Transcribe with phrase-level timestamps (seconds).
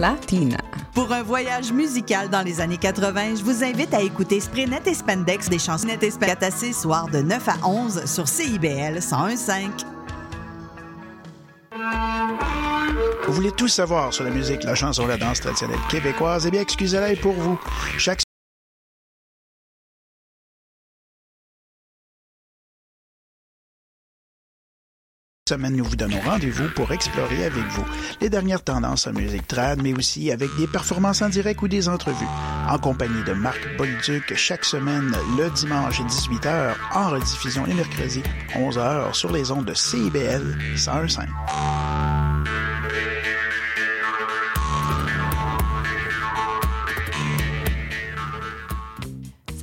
[0.00, 0.56] Latina.
[0.94, 4.94] Pour un voyage musical dans les années 80, je vous invite à écouter Sprinet et
[4.94, 9.84] Spandex des chansonnettes et Spagatassé, soir de 9 à 11 sur CIBL 101.5.
[13.26, 16.46] Vous voulez tout savoir sur la musique, la chanson, la danse traditionnelle québécoise?
[16.46, 17.60] Eh bien, excusez-la pour vous.
[17.98, 18.22] Chaque
[25.54, 27.84] semaine, nous vous donnons rendez-vous pour explorer avec vous
[28.20, 31.88] les dernières tendances en musique trad, mais aussi avec des performances en direct ou des
[31.88, 32.26] entrevues.
[32.68, 38.22] En compagnie de Marc Bolduc, chaque semaine, le dimanche 18h, en rediffusion les mercredis
[38.54, 42.33] 11h sur les ondes de CIBL 101.5.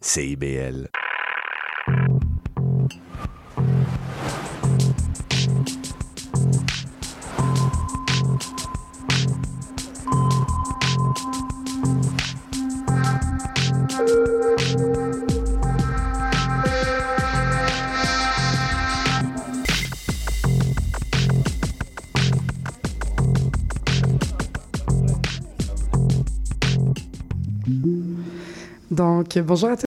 [0.00, 0.88] CIBL.
[28.90, 29.89] Donc, bonjour à tous.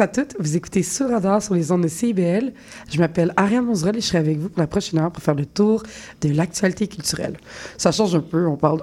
[0.00, 2.52] À toutes, vous écoutez Sur Radar sur les ondes de CIBL.
[2.90, 5.34] Je m'appelle Ariane Monzerel et je serai avec vous pour la prochaine heure pour faire
[5.34, 5.82] le tour
[6.20, 7.36] de l'actualité culturelle.
[7.76, 8.82] Ça change un peu, on parle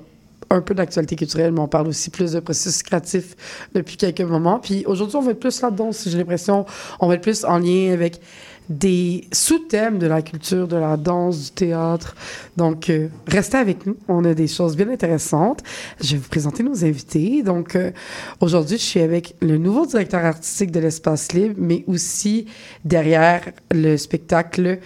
[0.49, 3.35] un peu d'actualité culturelle, mais on parle aussi plus de processus créatifs
[3.73, 4.59] depuis quelques moments.
[4.59, 6.65] Puis aujourd'hui, on va être plus là-dedans, j'ai l'impression,
[6.99, 8.21] on va être plus en lien avec
[8.69, 12.15] des sous-thèmes de la culture, de la danse, du théâtre.
[12.57, 13.97] Donc, euh, restez avec nous.
[14.07, 15.61] On a des choses bien intéressantes.
[16.01, 17.43] Je vais vous présenter nos invités.
[17.43, 17.91] Donc, euh,
[18.39, 22.45] aujourd'hui, je suis avec le nouveau directeur artistique de l'Espace Libre, mais aussi
[22.85, 23.41] derrière
[23.71, 24.79] le spectacle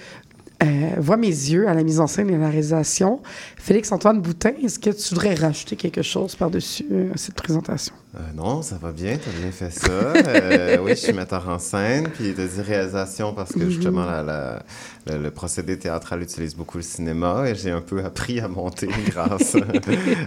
[0.64, 3.22] euh, Vois mes yeux à la mise en scène et à la réalisation.
[3.58, 7.94] Félix-Antoine Boutin, est-ce que tu voudrais rajouter quelque chose par-dessus euh, cette présentation?
[8.18, 9.90] Euh, non, ça va bien, tu as bien fait ça.
[9.92, 14.24] Euh, oui, je suis metteur en scène, puis de dire réalisation parce que justement, la,
[14.24, 14.64] la,
[15.08, 18.88] le, le procédé théâtral utilise beaucoup le cinéma et j'ai un peu appris à monter
[19.08, 19.58] grâce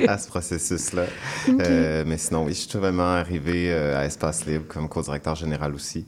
[0.07, 1.05] à ce processus-là.
[1.49, 5.75] Euh, mais sinon, oui, je suis tout vraiment arrivé à Espace Libre comme co-directeur général
[5.75, 6.05] aussi.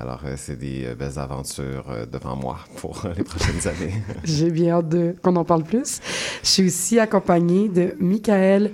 [0.00, 4.02] Alors, c'est des belles aventures devant moi pour les prochaines années.
[4.24, 6.00] J'ai bien hâte de- qu'on en parle plus.
[6.42, 8.72] Je suis aussi accompagnée de Michael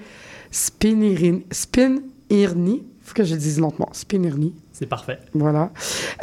[0.51, 1.45] Spinirni.
[2.29, 2.83] Spinirni.
[3.03, 3.89] Faut que je le dise lentement.
[3.93, 4.53] Spinirni.
[4.73, 5.21] C'est parfait.
[5.33, 5.71] Voilà.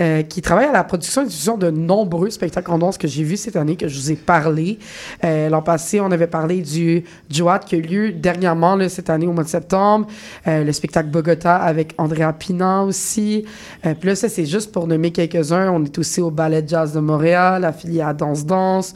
[0.01, 3.23] Euh, qui travaille à la production et diffusion de nombreux spectacles en danse que j'ai
[3.23, 4.79] vus cette année, que je vous ai parlé.
[5.23, 9.09] Euh, L'an passé, on avait parlé du Joat qui a eu lieu dernièrement, là, cette
[9.09, 10.07] année, au mois de septembre.
[10.45, 13.45] Euh, le spectacle Bogota avec Andrea Pina aussi.
[13.81, 15.71] Puis là, ça, c'est juste pour nommer quelques-uns.
[15.71, 18.93] On est aussi au Ballet Jazz de Montréal, affilié à Danse Danse.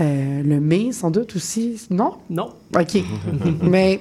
[0.00, 1.80] Le mai, sans doute aussi.
[1.88, 2.14] Non?
[2.28, 2.52] Non.
[2.76, 2.98] OK.
[3.62, 4.00] Mais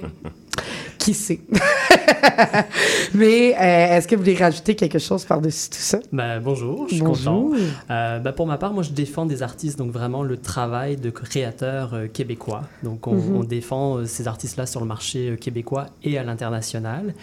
[0.97, 1.39] qui sait?
[3.13, 5.99] Mais euh, est-ce que vous voulez rajouter quelque chose par-dessus tout ça?
[6.11, 7.51] Ben, bonjour, je suis Bonjour.
[7.51, 7.57] content.
[7.89, 11.09] Euh, ben, pour ma part, moi, je défends des artistes, donc vraiment le travail de
[11.09, 12.63] créateurs euh, québécois.
[12.83, 13.35] Donc, on, Mhm.
[13.37, 17.13] on défend ces artistes-là sur le marché québécois et à l'international.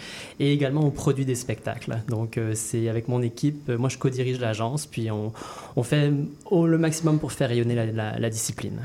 [0.40, 1.96] Et également, on produit des spectacles.
[2.08, 5.32] Donc, c'est avec mon équipe, moi, je co-dirige l'agence, puis on,
[5.76, 6.10] on fait
[6.50, 8.80] au, le maximum pour faire rayonner la, la- la discipline.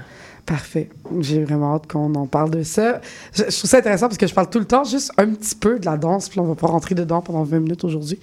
[0.50, 0.90] Parfait.
[1.20, 3.02] J'ai vraiment hâte qu'on en parle de ça.
[3.34, 5.78] Je, trouve ça intéressant parce que je parle tout le temps juste un petit peu
[5.78, 8.18] de la danse, puis on va pas rentrer dedans pendant 20 minutes aujourd'hui.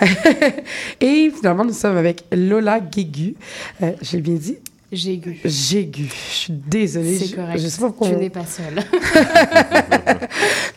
[1.00, 3.34] Et finalement, nous sommes avec Lola Guégu.
[3.82, 4.58] Euh, J'ai bien dit?
[4.92, 5.40] J'ai gu.
[5.44, 6.12] Jégu.
[6.30, 7.16] Je suis désolée.
[7.18, 7.58] C'est Je- correct.
[7.58, 8.08] Je sais pas pourquoi.
[8.10, 8.84] Tu n'es pas seule.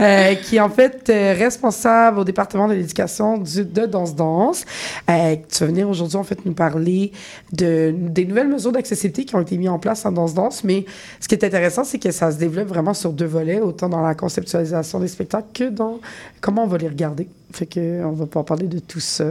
[0.01, 4.65] Euh, qui est en fait euh, responsable au département de l'éducation du- de Danse Danse.
[5.09, 7.13] Euh, tu vas venir aujourd'hui en fait nous parler
[7.53, 10.65] de, des nouvelles mesures d'accessibilité qui ont été mises en place en Danse Danse.
[10.65, 10.83] Mais
[11.21, 14.01] ce qui est intéressant, c'est que ça se développe vraiment sur deux volets, autant dans
[14.01, 15.99] la conceptualisation des spectacles que dans
[16.41, 17.29] comment on va les regarder.
[17.53, 19.23] Fait que on va pouvoir parler de tout ça.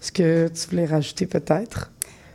[0.00, 1.92] Est-ce que tu voulais rajouter peut-être?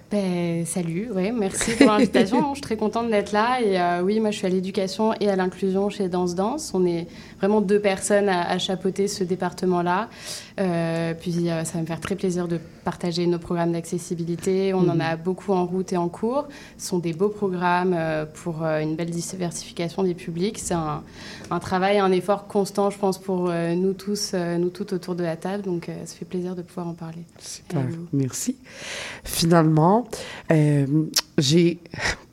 [0.10, 2.52] Ben, salut, ouais, merci pour l'invitation.
[2.52, 3.60] je suis très contente d'être là.
[3.62, 6.72] Et euh, oui, moi, je suis à l'éducation et à l'inclusion chez Danse Danse.
[6.74, 7.08] On est
[7.40, 10.08] vraiment deux personnes à, chapeauter ce département-là.
[10.62, 12.58] Euh, puis, euh, ça va me faire très plaisir de
[12.92, 14.74] partager nos programmes d'accessibilité.
[14.74, 15.02] On en Mhm.
[15.02, 16.48] a beaucoup en route et en cours.
[16.78, 20.58] Ce sont des beaux programmes euh, pour euh, une belle diversification des publics.
[20.58, 21.04] C'est un,
[21.52, 25.24] un travail, un effort constant, je pense, pour euh, nous tous, nous toutes autour de
[25.24, 25.64] la table.
[25.64, 27.24] Donc, ça fait plaisir de pouvoir en parler.
[27.40, 28.56] Super, merci.
[29.26, 30.08] Finalement,
[30.52, 30.86] euh,
[31.38, 31.80] j'ai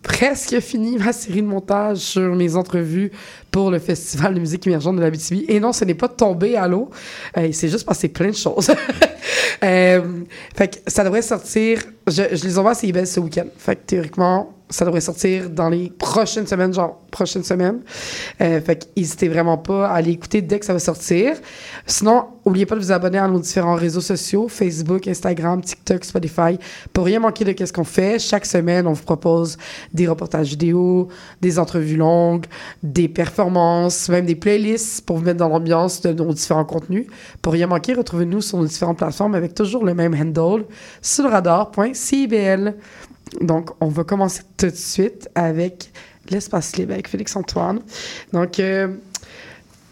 [0.05, 3.11] presque fini ma série de montage sur mes entrevues
[3.51, 5.49] pour le Festival de musique émergente de la BTB.
[5.49, 6.91] Et non, ce n'est pas tombé à l'eau.
[7.37, 8.71] Euh, il s'est juste passé plein de choses.
[9.63, 10.03] Euh,
[10.55, 11.81] fait que ça devrait sortir.
[12.07, 13.47] Je, les envoie à CIBEL ce week-end.
[13.57, 17.81] Fait que théoriquement, ça devrait sortir dans les prochaines semaines, genre prochaines semaines.
[18.41, 21.37] Euh, fait n'hésitez vraiment pas à aller écouter dès que ça va sortir.
[21.87, 26.59] Sinon, n'oubliez pas de vous abonner à nos différents réseaux sociaux Facebook, Instagram, TikTok, Spotify
[26.93, 28.19] pour rien manquer de qu'est-ce qu'on fait.
[28.19, 29.57] Chaque semaine, on vous propose
[29.93, 31.09] des reportages vidéo,
[31.41, 32.47] des entrevues longues,
[32.83, 37.07] des performances, même des playlists pour vous mettre dans l'ambiance de nos différents contenus.
[37.43, 40.65] Pour rien manquer, retrouvez-nous sur nos différentes plateformes avec toujours le même handle
[41.01, 41.25] sur.
[43.41, 45.91] Donc, on va commencer tout de suite avec
[46.31, 47.81] l'espace libre avec Félix Antoine.
[48.33, 48.89] Donc, euh,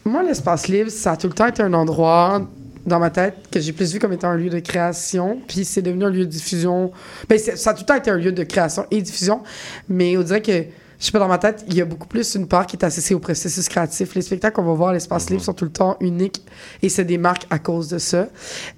[0.05, 2.43] moi, l'espace libre, ça a tout le temps été un endroit
[2.85, 5.83] dans ma tête que j'ai plus vu comme étant un lieu de création, puis c'est
[5.83, 6.91] devenu un lieu de diffusion.
[7.29, 9.43] Ben, c'est- ça a tout le temps été un lieu de création et diffusion,
[9.88, 10.65] mais on dirait que,
[11.02, 12.84] je sais pas, dans ma tête, il y a beaucoup plus une part qui est
[12.84, 14.14] associée au processus créatif.
[14.14, 16.44] Les spectacles qu'on va voir à l'espace libre sont tout le temps uniques
[16.81, 18.28] et se démarquent à cause de ça.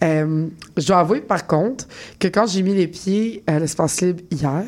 [0.02, 1.86] Euh, je dois avouer, par contre,
[2.18, 4.64] que quand j'ai mis les pieds à l'espace libre hier,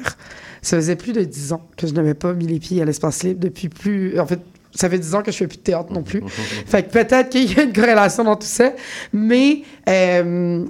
[0.60, 3.22] ça faisait plus de 10 ans que je n'avais pas mis les pieds à l'espace
[3.22, 4.20] libre depuis plus...
[4.20, 4.40] En fait,
[4.74, 6.22] ça fait 10 ans que je fais plus de théâtre non plus.
[6.66, 8.74] fait que peut-être qu'il y a une corrélation dans tout ça.
[9.14, 10.62] Mais euh,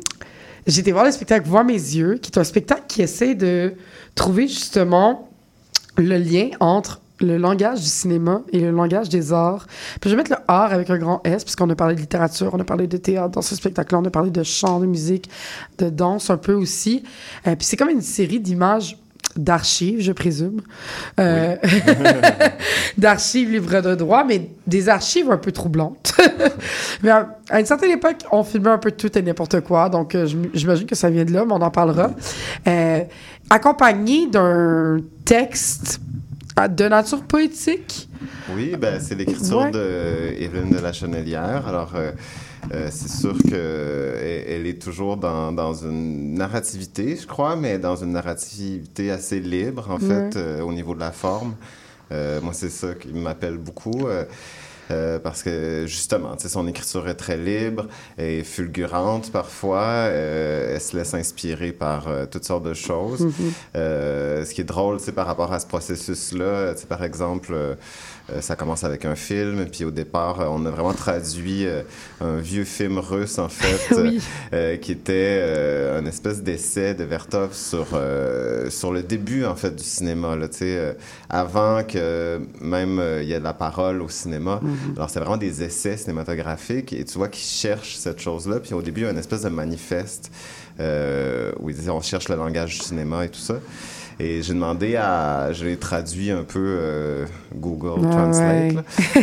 [0.69, 3.75] j'ai été voir le spectacle Voir mes yeux, qui est un spectacle qui essaie de
[4.15, 5.29] trouver justement
[5.97, 9.67] le lien entre le langage du cinéma et le langage des arts.
[10.01, 12.51] Puis je vais mettre le art avec un grand S, puisqu'on a parlé de littérature,
[12.53, 15.31] on a parlé de théâtre dans ce spectacle-là, on a parlé de chant, de musique,
[15.79, 17.05] de danse un peu aussi.
[17.47, 18.99] Euh, puis c'est comme une série d'images
[19.37, 20.61] d'archives, je présume.
[21.21, 21.57] Euh,
[22.99, 26.15] d'archives livres de droit, mais des archives un peu troublantes.
[27.03, 30.15] mais à, à une certaine époque, on filmait un peu tout et n'importe quoi, donc
[30.15, 32.11] euh, j'im- j'imagine que ça vient de là, mais on en parlera.
[32.67, 33.01] Euh,
[33.51, 36.01] accompagné d'un texte
[36.59, 38.09] euh, de nature poétique.
[38.55, 39.71] Oui, ben, c'est l'écriture Ouais.
[39.71, 41.65] de Evelyne de la Chenelière.
[41.69, 41.93] Alors,
[42.73, 47.79] euh, euh, c'est sûr qu'elle elle est toujours dans, dans une narrativité, je crois, mais
[47.79, 51.55] dans une narrativité assez libre, en fait, euh, au niveau de la forme.
[52.13, 54.07] Euh, moi, c'est ça qui m'appelle beaucoup.
[54.07, 54.25] euh,
[54.93, 59.81] euh, parce que justement, tu sais, son écriture est très libre et fulgurante parfois.
[59.83, 63.27] euh, elle se laisse inspirer par euh, toutes sortes de choses.
[63.75, 67.75] Euh, ce qui est drôle, c'est par rapport à ce processus-là, par exemple, euh, euh,
[68.41, 71.83] ça commence avec un film, puis au départ, euh, on a vraiment traduit euh,
[72.21, 74.21] un vieux film russe, en fait, oui.
[74.53, 79.55] euh, qui était euh, un espèce d'essai de Vertov sur, euh, sur le début, en
[79.55, 80.93] fait, du cinéma, là, tu sais, euh,
[81.31, 84.61] avant que même euh, il y ait de la parole au cinéma.
[84.97, 88.83] Alors, c'est vraiment des essais cinématographiques, et tu vois qu'ils cherchent cette chose-là, puis au
[88.83, 90.31] début, il y a une espèce de manifeste
[90.81, 93.55] euh, où ils disaient on cherche le langage du cinéma et tout ça.
[94.19, 95.53] Et j'ai demandé à.
[95.53, 98.73] Je l'ai traduit un peu euh, Google Ah Translate.
[98.73, 98.73] ouais.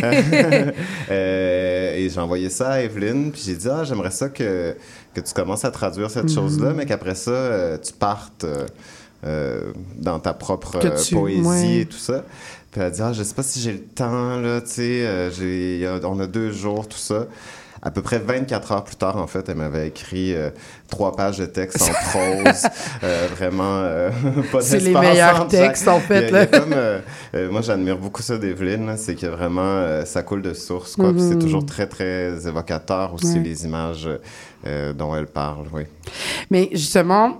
[0.00, 0.72] là.
[1.10, 4.76] Euh, et j'ai envoyé ça à Evelyne, puis j'ai dit Ah, j'aimerais ça que,
[5.14, 6.34] que tu commences à traduire cette Mhm.
[6.34, 8.46] chose-là, mais qu'après ça, euh, tu partes
[9.24, 11.76] euh, dans ta propre tu- poésie ouais.
[11.80, 12.24] et tout ça.
[12.70, 15.88] Puis elle a dit Ah, je sais pas si j'ai le temps, là, tu sais,
[16.04, 17.26] on a deux jours, tout ça.
[17.86, 20.48] À peu près 24 heures plus tard, en fait, elle m'avait écrit euh,
[20.88, 22.62] trois pages de texte en prose.
[23.02, 24.10] euh, vraiment, euh,
[24.52, 26.28] pas C'est les meilleurs textes, en il y a- fait.
[26.28, 26.46] il y a là.
[26.46, 27.00] comme, euh,
[27.34, 30.96] euh, moi, j'admire beaucoup ça d'Evelyne, là, c'est que vraiment, euh, ça coule de source,
[30.96, 31.12] quoi.
[31.12, 31.40] Puis c'est Mhm.
[31.42, 33.40] toujours très, très évocateur aussi, Ouais.
[33.44, 34.08] les images
[34.66, 35.82] euh, dont elle parle, oui.
[36.50, 37.36] Mais justement,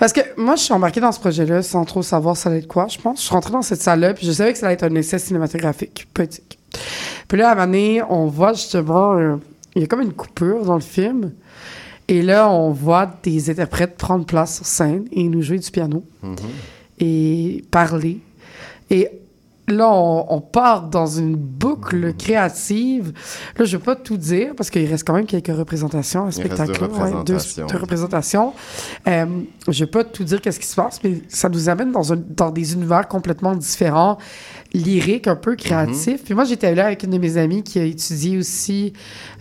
[0.00, 2.66] parce que moi, je suis embarquée dans ce projet-là sans trop savoir ça allait être
[2.66, 3.20] quoi, je pense.
[3.20, 5.18] Je suis rentrée dans cette salle-là, puis je savais que ça allait être un essai
[5.20, 6.55] cinématographique, poétique.
[7.28, 9.36] Puis là, à un moment donné, on voit justement, euh,
[9.74, 11.32] il y a comme une coupure dans le film.
[12.08, 16.04] Et là, on voit des interprètes prendre place sur scène et nous jouer du piano
[16.22, 16.36] Mhm.
[17.00, 18.20] et parler.
[18.90, 19.08] Et
[19.68, 23.12] là, on, on part dans une boucle créative.
[23.58, 26.72] Là, je vais pas tout dire parce qu'il reste quand même quelques représentations reste spectacle.
[26.72, 27.66] deux représentations.
[27.66, 28.52] deux représentations.
[29.08, 29.26] Euh,
[29.68, 32.16] je vais pas tout dire qu'est-ce qui se passe, mais ça nous amène dans, un,
[32.16, 34.18] dans des univers complètement différents,
[34.72, 36.24] lyriques, un peu créatifs.
[36.24, 38.92] Puis moi, j'étais là avec une de mes amies qui a étudié aussi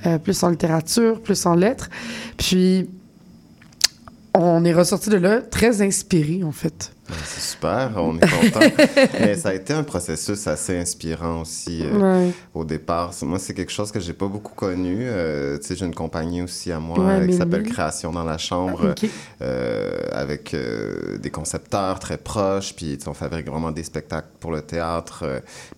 [0.06, 1.90] euh, plus en littérature, plus en lettres.
[2.38, 2.90] Puis
[4.40, 6.92] on est ressorti de là très inspiré, en fait.
[7.08, 8.66] Ben, c'est super, on est content.
[9.20, 12.32] Mais ça a été un processus assez inspirant aussi euh, Ouais.
[12.56, 13.14] au départ.
[13.22, 14.98] Moi, c'est quelque chose que j'ai pas beaucoup connu.
[15.02, 17.62] Euh, tu sais, j'ai une compagnie aussi à moi Ouais, euh, qui s'appelle.
[17.62, 18.96] Création dans la chambre,
[19.44, 20.56] euh, avec
[21.22, 22.74] des concepteurs très proches.
[22.76, 25.26] Puis, on fabrique vraiment des spectacles pour le théâtre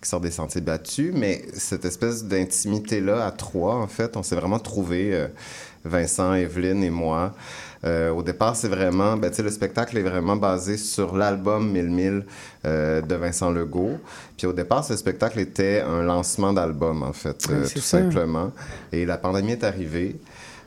[0.01, 1.11] qui sortent des sentiers battus.
[1.13, 5.27] Mais cette espèce d'intimité-là à trois, en fait, on s'est vraiment trouvé,
[5.83, 7.33] Vincent, Evelyne et moi.
[7.86, 11.69] Euh, au départ, c'est vraiment, ben, tu sais, le spectacle est vraiment basé sur l'album
[11.72, 12.25] 1000 1000
[12.65, 14.00] euh, de Vincent Legault.
[14.38, 18.00] Puis au départ, ce spectacle était un lancement d'album, en fait, euh, tout ça.
[18.00, 18.51] simplement.
[18.91, 20.15] Et la pandémie est arrivée.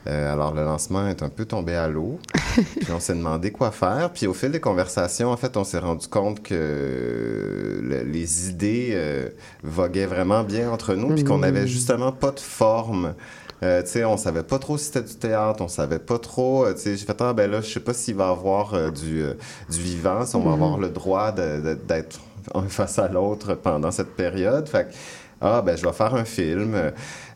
[0.07, 2.19] Euh, alors, le lancement est un peu tombé à l'eau.
[2.55, 4.11] puis on s'est demandé quoi faire.
[4.14, 8.90] Puis au fil des conversations, en fait, on s'est rendu compte que le- les idées
[8.93, 9.29] euh,
[9.62, 13.14] voguaient vraiment bien entre nous, puis qu'on n'avait justement pas de forme.
[13.62, 16.64] Euh, tu sais, on savait pas trop si c'était du théâtre, on savait pas trop.
[16.64, 18.73] euh, tu sais, j'ai fait ah ben là, je sais pas s'il va y avoir
[18.75, 19.35] euh, du, euh,
[19.71, 22.21] du vivant, si on va avoir le droit d'être
[22.55, 24.67] un face à l'autre pendant cette période.
[24.69, 24.95] Fait que,
[25.43, 26.75] ah ben je vais faire un film.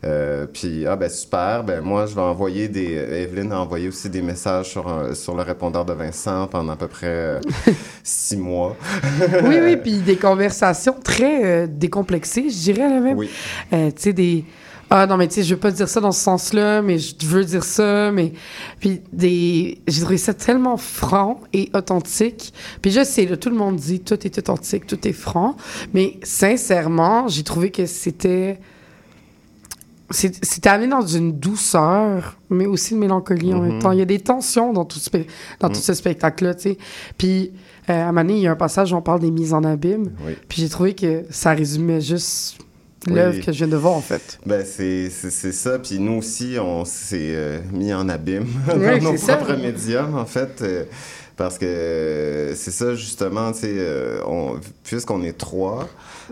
[0.03, 2.93] euh, puis ah ben super, ben moi je vais envoyer des.
[2.93, 6.75] Evelyne a envoyé aussi des messages sur un- sur le répondeur de Vincent pendant à
[6.75, 7.39] peu près euh,
[8.03, 8.75] six mois.
[9.43, 13.17] oui, oui, puis des conversations très euh, décomplexées, je dirais, là même.
[13.17, 13.29] Oui.
[13.71, 14.43] Tu sais, des.
[14.89, 17.13] Ah non, mais tu sais, je veux pas dire ça dans ce sens-là, mais je
[17.25, 18.33] veux dire ça, mais.
[18.79, 19.79] Puis des.
[19.87, 22.53] J'ai trouvé ça tellement franc et authentique.
[22.81, 25.57] Puis je sais, là, tout le monde dit tout est authentique, tout est franc.
[25.93, 28.59] Mais sincèrement, j'ai trouvé que c'était.
[30.11, 33.91] C'était amené dans une douceur, mais aussi une mélancolie en même temps.
[33.91, 35.25] Il y a des tensions dans tout, ce spe-
[35.59, 36.77] dans tout ce spectacle-là, tu sais.
[37.17, 37.51] Puis,
[37.89, 39.51] euh, à un moment donné, il y a un passage où on parle des mises
[39.51, 40.11] en abîme.
[40.23, 40.33] Oui.
[40.47, 42.59] Puis j'ai trouvé que ça résumait juste
[43.07, 43.41] l'œuvre Oui.
[43.45, 44.39] que je viens de voir, en fait.
[44.45, 45.79] Ben, c'est ça.
[45.79, 50.25] Puis nous aussi, on s'est euh, mis en abîme Ouais, dans nos propres médiums, en
[50.25, 50.63] fait.
[51.37, 55.87] Parce que c'est ça, justement, tu sais, euh, on- puisqu'on est trois,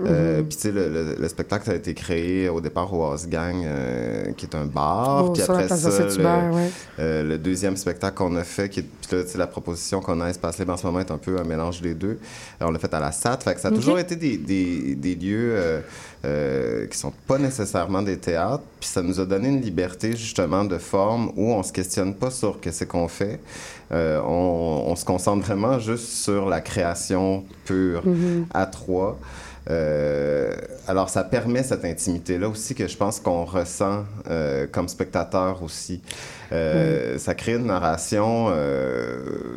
[0.05, 0.45] euh, Mhm.
[0.47, 3.63] puis tu sais, le, le- le spectacle a été créé au départ au House Gang,
[3.65, 5.25] euh, qui est un bar.
[5.25, 6.69] Oh, puis après ça, Saint-Hubert, le, ouais.
[6.99, 9.99] euh, le deuxième spectacle qu'on a fait, qui est, puis là, tu sais, la proposition
[9.99, 12.17] qu'on a à Espace Libre en ce moment est un peu un mélange des deux.
[12.59, 13.39] Alors, on l'a fait à la SAT.
[13.43, 15.81] Fait que ça a toujours été des, des, des lieux euh,
[16.25, 18.63] euh, qui sont pas nécessairement des théâtres.
[18.79, 22.31] Puis ça nous a donné une liberté, justement, de forme où on se questionne pas
[22.31, 23.39] sur qu'est-ce qu'on fait.
[23.93, 28.47] Euh, on, on se concentre vraiment juste sur la création pure Mhm.
[28.53, 29.19] à trois.
[29.69, 30.53] Euh,
[30.89, 36.01] alors, ça permet cette intimité-là aussi que je pense qu'on ressent euh, comme spectateur aussi.
[36.51, 38.51] Euh, Ça crée une narration,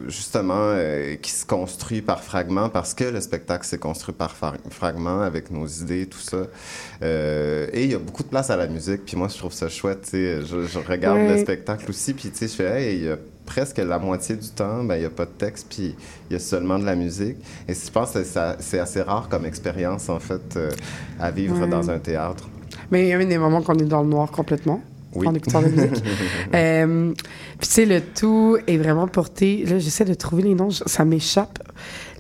[0.06, 0.74] justement,
[1.20, 5.50] qui se construit par fragments parce que le spectacle s'est construit par fra- fragments avec
[5.50, 6.42] nos idées, tout ça.
[7.02, 9.04] Et il y a beaucoup de place à la musique.
[9.04, 10.08] Puis moi, je trouve ça chouette.
[10.12, 13.16] Je, je regarde le spectacle aussi, puis tu sais, je fais, hey, il y a
[13.46, 15.94] presque la moitié du temps, ben, il n'y a pas de texte, puis
[16.28, 17.36] il y a seulement de la musique.
[17.68, 18.22] Et je pense que
[18.60, 20.70] c'est assez rare comme expérience, en fait, euh,
[21.18, 21.68] à vivre Ouais.
[21.68, 22.48] dans un théâtre.
[22.90, 24.80] Mais il y a des moments qu'on est dans le noir complètement.
[25.14, 25.26] Oui.
[25.26, 26.04] En écoutant la musique.
[26.54, 27.12] Euh,
[27.58, 29.64] Puis tu sais, le tout est vraiment porté.
[29.64, 31.58] Là, j'essaie de trouver les noms, ça m'échappe.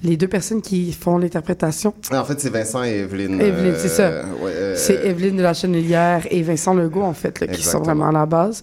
[0.02, 3.38] Les deux personnes qui font l'interprétation, En fait, c'est Vincent et Evelyne.
[3.40, 4.22] Evelyne, c'est ça.
[4.42, 7.80] ouais, euh, c'est Evelyne de la Chenelière et Vincent Legault, en fait, là, qui sont
[7.80, 8.62] vraiment à la base.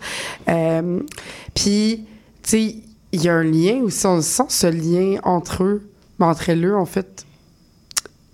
[1.53, 2.05] Puis,
[2.43, 2.75] tu sais,
[3.11, 6.75] il y a un lien aussi, on sent ce lien entre eux, mais entre eux,
[6.75, 7.25] en fait,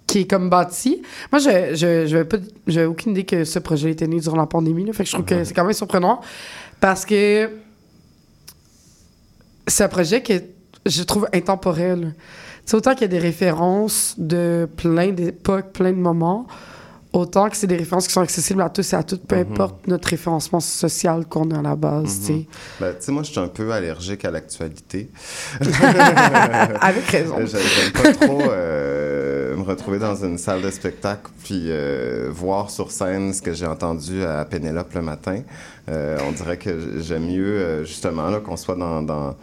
[0.07, 1.01] qui est comme bâti.
[1.31, 2.37] Moi, je je je pas
[2.67, 4.85] j'ai aucune idée que ce projet était né durant la pandémie.
[4.85, 6.21] Là, fait que je trouve que c'est quand même surprenant
[6.79, 7.49] parce que
[9.67, 10.33] c'est un projet que
[10.85, 12.15] je trouve intemporel.
[12.65, 16.47] Sais, autant qu'il y a des références de plein d'époques, plein de moments,
[17.11, 19.87] autant que c'est des références qui sont accessibles à tous et à toutes, peu importe
[19.87, 22.45] notre référencement social qu'on a à la base, tu sais.
[22.79, 25.09] ben, tu sais, moi, je suis un peu allergique à l'actualité.
[26.81, 27.35] Avec raison.
[27.45, 32.69] J'ai- J'aime pas trop euh, me retrouver dans une salle de spectacle puis euh, voir
[32.69, 35.41] sur scène ce que j'ai entendu à Pénélope le matin.
[35.89, 39.01] Euh, on dirait que j'aime mieux, justement, qu'on soit dans...
[39.01, 39.35] dans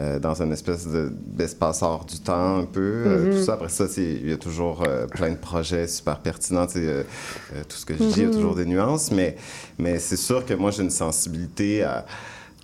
[0.00, 2.80] euh, dans une espèce de- d'espace hors du temps un peu.
[3.06, 3.54] euh, Tout ça.
[3.54, 6.66] Après ça, il y a toujours euh, plein de projets super pertinents.
[6.66, 9.10] tout ce que je dis, il y a toujours des nuances.
[9.12, 9.36] Mais,
[9.78, 12.04] mais c'est sûr que moi, j'ai une sensibilité à,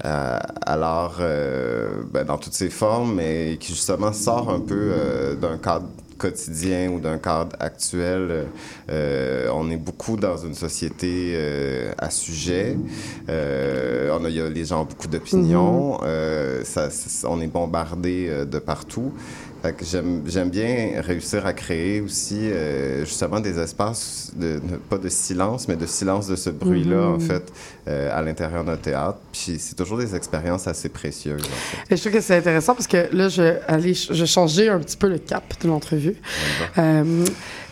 [0.03, 0.37] à,
[0.73, 5.87] à l'art ben, dans toutes ses formes, mais qui justement sort un peu d'un cadre
[6.21, 8.23] quotidien ou d'un cadre actuel.
[8.31, 8.45] Euh,
[8.91, 12.77] euh, on est beaucoup dans une société euh, à sujet.
[13.29, 16.00] Euh, on a, il y a, les gens ont beaucoup d'opinions.
[16.05, 19.12] Euh, ça, ça- on est bombardé euh, de partout.
[19.62, 24.97] Fait que j'aime, bien réussir à créer aussi euh, justement des espaces, de, de- pas
[24.97, 27.52] de silence, mais de silence de ce bruit-là, en fait,
[27.87, 29.19] euh, à l'intérieur d'un théâtre.
[29.33, 31.43] Puis c'est toujours des expériences assez précieuses.
[31.43, 31.93] En fait.
[31.95, 34.97] Et je trouve que c'est intéressant parce que là, je vais je changer un petit
[34.97, 36.17] peu le cap de l'entrevue.
[36.79, 37.25] Euh,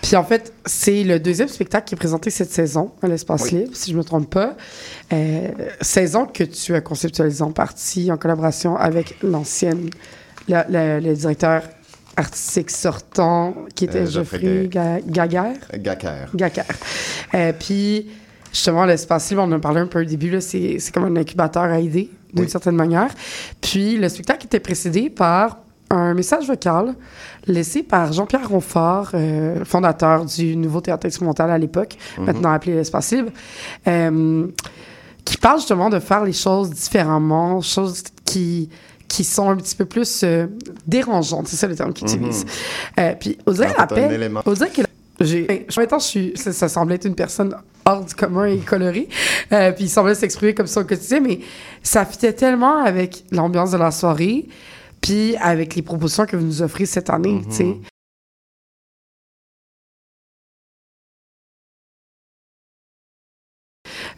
[0.03, 3.61] puis en fait, c'est le deuxième spectacle qui est présenté cette saison à l'Espace Oui.
[3.61, 4.57] Libre, si je me trompe pas.
[5.81, 9.89] Saison que tu as conceptualisée en partie en collaboration avec l'ancienne,
[10.49, 11.63] la- la- le directeur
[12.19, 15.57] artistique sortant qui était Euh, Geoffrey Ga- Gaguerre.
[15.75, 16.29] Gacker.
[16.35, 16.65] Gacker.
[17.35, 18.11] Euh, puis,
[18.53, 21.63] justement, l'espace libre, on en a parlé un peu au début, c'est, comme un incubateur
[21.65, 22.51] à idées, d'une Oui.
[22.51, 23.11] certaine manière.
[23.61, 25.59] Puis, le spectacle était précédé par
[25.91, 26.95] un message vocal
[27.47, 33.11] laissé par Jean-Pierre Ronfort, euh, fondateur du nouveau théâtre expérimental à l'époque, maintenant appelé l'espace
[33.13, 33.31] libre,
[33.87, 34.47] euh,
[35.25, 38.69] qui parle justement de faire les choses différemment, choses qui
[39.09, 40.47] qui sont un petit peu plus euh,
[40.87, 42.45] dérangeantes, c'est ça le terme qu'il utilise.
[42.99, 43.75] Euh, puis, on dirait
[44.15, 44.43] élément.
[44.45, 44.83] on dirait que
[45.21, 45.43] j'ai.
[45.43, 48.45] ben, En même temps, je suis, ça, ça semblait être une personne hors du commun
[48.47, 49.09] et colorée.
[49.53, 51.41] Euh, puis il semblait s'exprimer comme ça au quotidien, mais
[51.83, 54.47] ça fitait tellement avec l'ambiance de la soirée,
[55.01, 57.77] puis avec les propositions que vous nous offrez cette année, tu sais.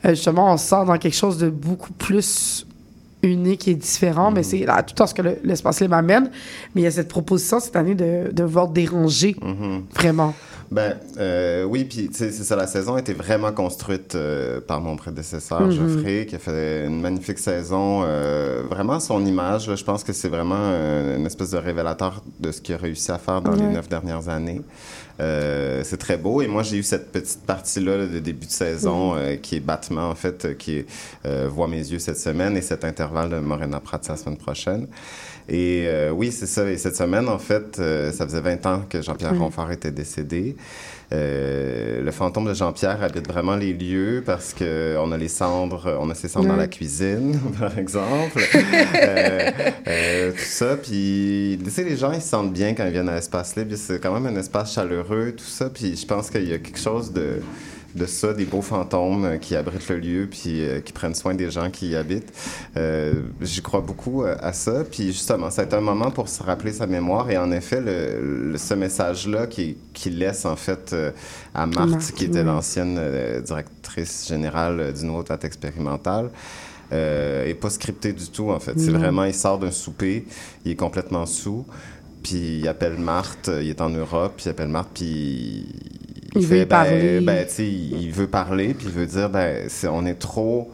[0.04, 2.66] Euh, justement, on sort dans quelque chose de beaucoup plus
[3.22, 6.30] unique et différent, mais c'est là, tout en ce que le- l'espace libre amène.
[6.74, 9.82] Mais il y a cette proposition cette année de, de vouloir déranger, Mhm.
[9.94, 10.34] vraiment.
[10.70, 14.94] Ben euh, oui, puis c'est ça, la saison a été vraiment construite euh, par mon
[14.96, 15.72] prédécesseur, Mhm.
[15.72, 18.02] Geoffrey, qui a fait une magnifique saison.
[18.04, 22.22] euh, vraiment, son image, là, je pense que c'est vraiment euh, une espèce de révélateur
[22.38, 24.62] de ce qu'il a réussi à faire dans les neuf dernières années.
[25.18, 26.40] Euh, c'est très beau.
[26.40, 29.60] Et moi, j'ai eu cette petite partie-là là, de début de saison euh, qui est
[29.60, 30.86] battement, en fait, qui
[31.26, 34.86] euh, voit mes yeux cette semaine et cet intervalle de Morena Prats la semaine prochaine.
[35.48, 36.68] Et euh, oui, c'est ça.
[36.70, 40.56] Et cette semaine, en fait, euh, ça faisait 20 ans que Jean-Pierre Ronfort était décédé.
[41.12, 45.98] Euh, le fantôme de Jean-Pierre habite vraiment les lieux parce que on a les cendres,
[46.00, 48.40] on a ses cendres dans la cuisine, par exemple.
[49.84, 50.76] Tout ça.
[50.76, 53.74] Puis, tu sais, les gens, ils se sentent bien quand ils viennent à l'espace libre.
[53.76, 55.68] C'est quand même un espace chaleureux, tout ça.
[55.68, 57.40] Puis, je pense qu'il y a quelque chose de
[57.94, 61.34] de ça, des beaux fantômes euh, qui abritent le lieu puis euh, qui prennent soin
[61.34, 62.32] des gens qui y habitent.
[62.76, 64.84] Euh, J'y crois beaucoup euh, à ça.
[64.90, 67.30] Puis justement, été un moment pour se rappeler sa mémoire.
[67.30, 71.10] Et en effet, le, le- ce message-là qui, qui laisse en fait euh,
[71.54, 76.30] à Marthe, Marthe, qui était l'ancienne euh, directrice générale du Nouveau Théâtre expérimental,
[76.92, 78.78] euh, est pas scripté du tout en fait.
[78.78, 80.24] C'est vraiment, il sort d'un souper,
[80.64, 81.64] il est complètement sous.
[82.22, 85.66] Puis il appelle Marthe, il est en Europe, puis il appelle Marthe, puis
[86.34, 87.20] Il veut y ben, parler.
[87.20, 90.70] ben, tu sais, il veut parler, puis il veut dire, ben, on est trop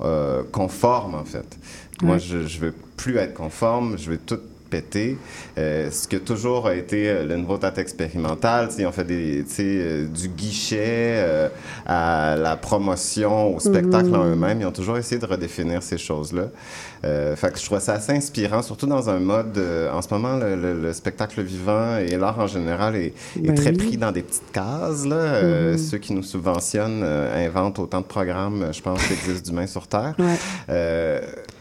[0.00, 1.58] euh, conforme, en fait.
[2.02, 5.16] Moi, je, je veux plus être conforme, je veux tout péter.
[5.58, 9.42] Euh, ce toujours a été euh, le nouveau théâtre expérimental, on fait des,
[9.80, 11.48] euh, du guichet euh,
[11.86, 14.60] à la promotion, au spectacle en eux-mêmes.
[14.60, 16.44] Ils ont toujours essayé de redéfinir ces choses-là.
[17.02, 19.56] Fait que je trouve ça assez inspirant, surtout dans un mode,
[19.92, 23.54] en ce moment, le, le- le spectacle vivant et l'art en général est, est Ben
[23.54, 23.76] très oui.
[23.76, 25.06] pris dans des petites cases.
[25.06, 25.42] Là.
[25.42, 25.78] Mhm.
[25.78, 30.14] Ceux qui nous subventionnent inventent autant de programmes, je pense, qu'il existe d'humains sur Terre.
[30.18, 31.20] Ouais.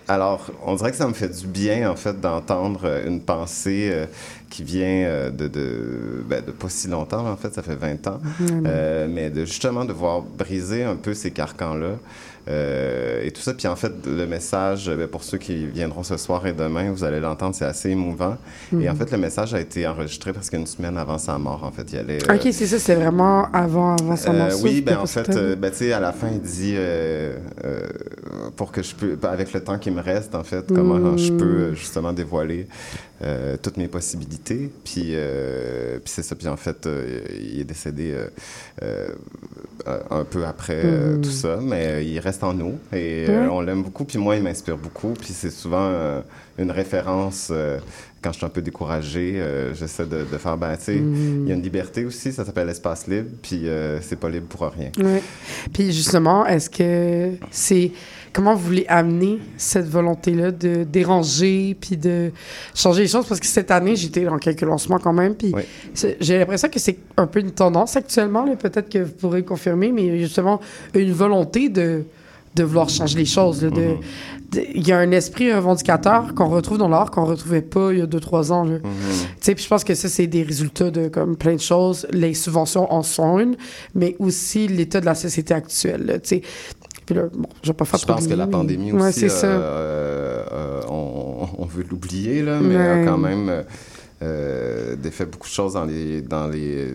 [0.09, 3.89] Alors, on dirait que ça me fait du bien, en fait, d'entendre euh, une pensée
[3.91, 4.05] euh,
[4.49, 8.07] qui vient euh, de, de, ben, de pas si longtemps, en fait, ça fait 20
[8.07, 8.19] ans,
[8.65, 11.95] Euh, mais de justement de voir briser un peu ces carcans-là.
[12.47, 16.15] Euh, et tout ça, puis en fait, le message, ben, pour ceux qui viendront ce
[16.17, 18.37] soir et demain, vous allez l'entendre, c'est assez émouvant.
[18.79, 21.71] Et en fait, le message a été enregistré presque une semaine avant sa mort, en
[21.71, 21.91] fait.
[21.91, 24.63] Il allait, euh, Ok, c'est ça, c'est vraiment avant, avant euh, morceau.
[24.63, 27.81] oui, ben en fait, euh, ben, tu sais, à la fin, il dit euh, euh,
[28.55, 31.17] pour que je peux, avec le temps qui me reste, en fait, comment Mm.
[31.17, 32.67] je peux euh, justement dévoiler
[33.23, 34.71] euh, toutes mes possibilités.
[34.83, 36.35] Puis, euh, puis c'est ça.
[36.35, 38.27] Puis en fait, euh, il est décédé euh,
[38.83, 39.07] euh,
[40.09, 41.21] un peu après euh, Mm.
[41.21, 43.47] tout ça, mais il reste en nous et Ouais.
[43.49, 44.05] on l'aime beaucoup.
[44.05, 45.13] Puis moi, il m'inspire beaucoup.
[45.13, 46.21] Puis c'est souvent
[46.57, 47.51] une référence.
[48.27, 51.43] Quand je suis un peu découragé, euh, j'essaie de, de faire, ben, tu sais, Mm.
[51.43, 54.47] il y a une liberté aussi, ça s'appelle l'espace libre, puis euh, c'est pas libre
[54.47, 54.91] pour rien.
[55.01, 55.23] Ouais.
[55.71, 57.91] Puis justement, est-ce que c'est
[58.33, 62.31] comment vous voulez amener cette volonté-là de déranger puis de
[62.75, 63.25] changer les choses?
[63.27, 65.63] Parce que cette année j'étais dans quelques lancements quand même puis Oui.
[66.19, 70.19] j'ai l'impression que c'est un peu une tendance actuellement peut-être que vous pourrez confirmer mais
[70.19, 70.59] justement
[70.93, 72.03] une volonté de
[72.57, 73.97] de vouloir changer les choses Mhm.
[74.75, 78.01] il y a un esprit revendicateur qu'on retrouve dans l'art qu'on retrouvait pas il y
[78.01, 78.77] a deux trois ans là.
[78.79, 78.89] Tu
[79.41, 82.07] sais, puis je pense que ça, c'est des résultats de comme plein de choses.
[82.11, 83.55] Les subventions en sont une,
[83.93, 86.19] mais aussi l'état de la société actuelle.
[86.23, 86.41] sais,
[87.05, 89.29] puis là, bon, je vais pas faire Je pense que la pandémie mais- aussi, euh,
[89.43, 93.01] euh, on, on veut l'oublier, là, mais Ouais.
[93.01, 93.63] a quand même
[94.23, 96.87] euh, défait beaucoup de choses dans les, dans les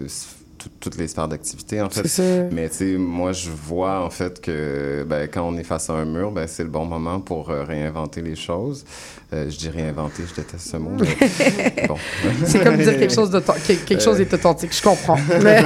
[0.80, 2.06] toutes les sphères d'activité, en fait.
[2.08, 2.22] Ça.
[2.52, 5.94] Mais tu sais, moi, je vois, en fait, que ben, quand on est face à
[5.94, 8.84] un mur, ben, c'est le bon moment pour euh, réinventer les choses.
[9.32, 11.96] Euh, je dis réinventer, je déteste ce mot, mais bon.
[12.44, 13.40] c'est comme dire quelque chose, de
[13.76, 15.16] quelque chose est authentique, je comprends.
[15.42, 15.62] mais,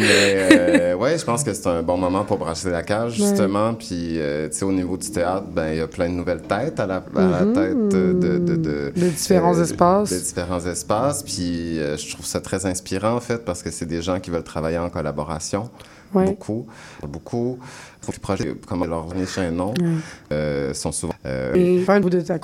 [0.00, 3.74] euh, ouais, je pense que c'est un bon moment pour brasser la cage, justement.
[3.74, 6.80] Puis, tu sais, au niveau du théâtre, ben, il y a plein de nouvelles têtes
[6.80, 7.52] à la, à Mhm.
[7.52, 8.12] tête de...
[8.12, 10.10] de, de, de différents espaces.
[10.12, 11.22] De différents espaces.
[11.22, 14.44] Puis, je trouve ça très inspirant, en fait, parce que c'est des gens qui veulent
[14.44, 15.70] travailler en collaboration.
[16.12, 16.24] Ouais.
[16.24, 16.66] Beaucoup.
[17.06, 17.58] Beaucoup.
[18.12, 19.72] Les projets, comme leur chez un nom,
[20.32, 21.14] euh, sont souvent.
[21.24, 21.78] Euh, Et
[22.10, 22.38] de ta.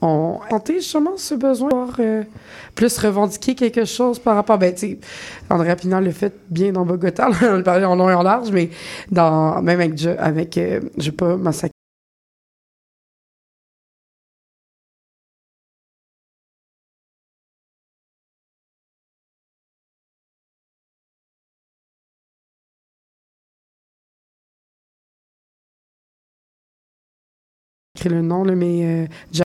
[0.00, 2.22] On tenté justement ce besoin de pouvoir, euh,
[2.74, 4.58] plus revendiquer quelque chose par rapport.
[4.58, 4.98] Ben, tu sais,
[5.50, 8.70] André le fait bien dans Bogota, on le parlait en long et en large, mais
[9.12, 11.74] dans, même avec, Je- avec euh, je sais pas, Massacre.
[28.08, 29.44] Le nom, mais euh, Jack-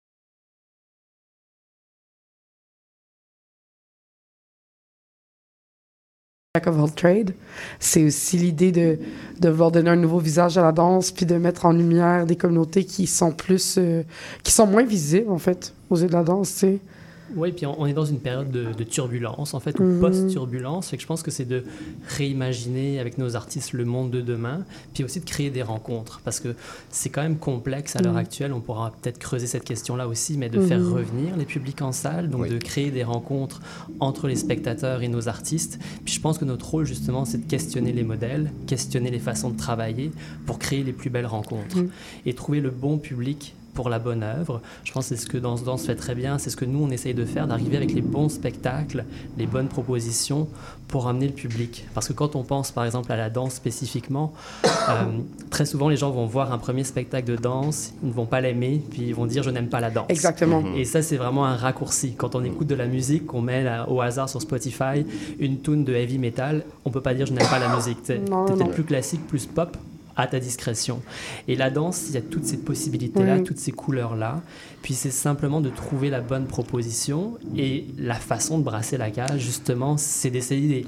[6.67, 7.35] of all trade,
[7.79, 8.99] c'est aussi l'idée de,
[9.39, 13.07] donner un nouveau visage à la danse, puis de mettre en lumière des communautés qui
[13.07, 14.03] sont plus, euh,
[14.43, 16.65] qui sont moins visibles en fait aux yeux de la danse.
[17.37, 20.01] Oui, puis on on est dans une période de, de turbulence, en fait, ou Mhm.
[20.01, 20.91] post-turbulence.
[20.91, 21.65] Que je pense que c'est de
[22.09, 24.65] réimaginer avec nos artistes le monde de demain,
[24.95, 26.21] puis aussi de créer des rencontres.
[26.25, 26.55] Parce que
[26.91, 28.19] c'est quand même complexe à l'heure Mhm.
[28.19, 28.53] actuelle.
[28.53, 30.93] On pourra peut-être creuser cette question-là aussi, mais de faire Mhm.
[30.93, 32.51] revenir les publics en salle, donc Oui.
[32.51, 33.61] de créer des rencontres
[34.01, 35.79] entre les spectateurs et nos artistes.
[36.05, 39.51] Puis je pense que notre rôle, justement, c'est de questionner les modèles, questionner les façons
[39.51, 40.11] de travailler
[40.47, 41.77] pour créer les plus belles rencontres
[42.27, 44.61] et trouver le bon public pour la bonne œuvre.
[44.85, 46.85] Je pense que c'est ce que Danse Danse fait très bien, c'est ce que nous
[46.85, 49.07] on essaye de faire, d'arriver avec les bons spectacles,
[49.39, 50.49] les bonnes propositions
[50.87, 51.87] pour amener le public.
[51.95, 54.35] Parce que quand on pense par exemple à la danse spécifiquement,
[54.67, 55.05] euh,
[55.49, 58.43] très souvent les gens vont voir un premier spectacle de danse, ils ne vont pas
[58.43, 60.11] l'aimer, puis ils vont dire je n'aime pas la danse.
[60.11, 60.63] Exactement.
[60.77, 62.13] Et ça, c'est vraiment un raccourci.
[62.19, 65.07] Quand on écoute de la musique, qu'on met là, au hasard sur Spotify
[65.39, 68.01] une tune de heavy metal, on peut pas dire je n'aime pas la musique.
[68.03, 69.75] C'est peut-être plus classique, plus pop
[70.21, 71.01] à ta discrétion.
[71.49, 73.45] Et la danse, il y a toutes ces possibilités-là, Oui.
[73.45, 74.43] toutes ces couleurs-là.
[74.83, 79.41] Puis c'est simplement de trouver la bonne proposition et la façon de brasser la cage,
[79.41, 80.87] justement, c'est d'essayer des-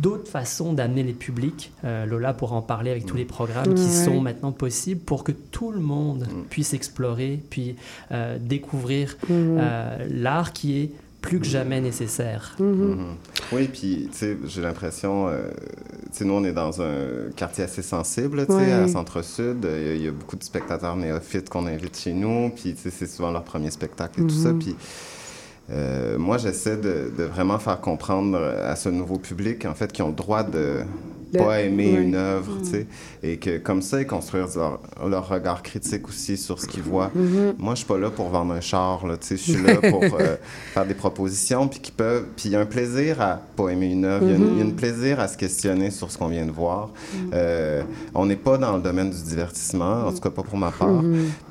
[0.00, 1.72] d'autres façons d'amener les publics.
[1.84, 5.32] Euh, Lola pourra en parler avec tous les programmes qui sont maintenant possibles pour que
[5.32, 7.76] tout le monde puisse explorer, puis
[8.12, 9.58] euh, découvrir Mhm.
[9.60, 12.56] euh, l'art qui est plus que jamais nécessaire.
[12.58, 12.66] Mhm.
[12.66, 13.06] Mhm.
[13.52, 15.48] Oui, puis tu sais, j'ai l'impression, euh,
[16.10, 18.72] tu sais, nous on est dans un quartier assez sensible, tu sais, Ouais.
[18.72, 19.58] à Centre-Sud.
[19.64, 22.74] Il y a- il y, a beaucoup de spectateurs néophytes qu'on invite chez nous, puis
[22.74, 24.52] tu sais, c'est souvent leur premier spectacle et tout ça.
[24.52, 24.58] Mhm.
[24.60, 24.76] Puis
[25.70, 30.04] euh, moi, j'essaie de, de vraiment faire comprendre à ce nouveau public, en fait, qu'ils
[30.04, 30.80] ont le droit De-
[31.38, 32.86] pas aimer une œuvre, tu sais,
[33.22, 37.10] et que comme ça, ils construire leur, leur regard critique aussi sur ce qu'ils voient.
[37.14, 37.54] Mhm.
[37.58, 39.76] Moi, je suis pas là pour vendre un char, là, tu sais, je suis là
[39.76, 40.36] pour euh,
[40.72, 43.92] faire des propositions, puis qui peuvent, puis il y a un plaisir à pas aimer
[43.92, 46.46] une œuvre, il y a y, un plaisir à se questionner sur ce qu'on vient
[46.46, 46.90] de voir.
[47.32, 47.82] Euh,
[48.14, 51.02] on n'est pas dans le domaine du divertissement, en tout cas pas pour ma part.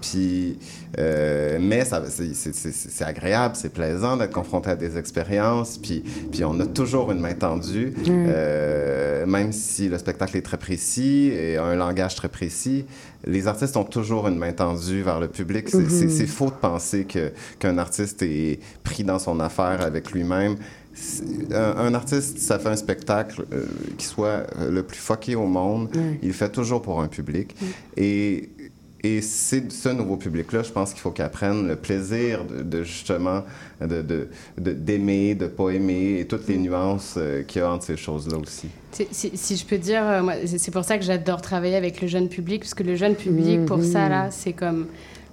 [0.02, 0.58] Puis,
[0.98, 6.66] euh, mais c'est, agréable, c'est plaisant d'être confronté à des expériences, puis, puis on a
[6.66, 11.76] toujours une main tendue, euh, même si le spectacle est très précis et a un
[11.76, 12.86] langage très précis.
[13.26, 15.70] Les artistes ont toujours une main tendue vers le public.
[15.70, 20.56] C'est, c'est faux de penser qu'un artiste est pris dans son affaire avec lui-même.
[21.54, 23.66] Un, un artiste, ça fait un spectacle euh,
[23.98, 25.90] qui soit le plus fucké au monde.
[26.22, 27.56] Il le fait toujours pour un public.
[27.96, 28.50] Et
[29.04, 32.84] et c'est ce nouveau public-là, je pense qu'il faut qu'il apprenne le plaisir de, de
[32.84, 33.44] justement
[33.82, 37.72] de, de, de- d'aimer, de pas aimer et toutes les nuances euh, qu'il y a
[37.72, 38.68] entre ces choses-là aussi.
[38.92, 42.02] Si, si- si je peux dire, euh, moi, c'est pour ça que j'adore travailler avec
[42.02, 44.88] le jeune public, parce que le jeune public, pour ça, là, c'est comme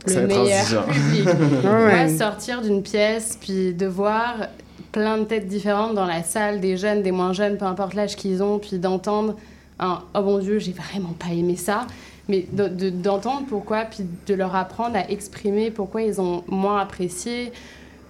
[0.07, 1.27] le meilleur public.
[1.65, 2.07] Ouais.
[2.07, 4.47] Moi, sortir d'une pièce, puis de voir
[4.93, 8.15] plein de têtes différentes dans la salle, des jeunes, des moins jeunes, peu importe l'âge
[8.15, 9.35] qu'ils ont, puis d'entendre
[9.79, 11.87] un «Oh mon Dieu, j'ai vraiment pas aimé ça»,
[12.29, 16.81] mais de- de- d'entendre pourquoi, puis de leur apprendre à exprimer pourquoi ils ont moins
[16.81, 17.53] apprécié,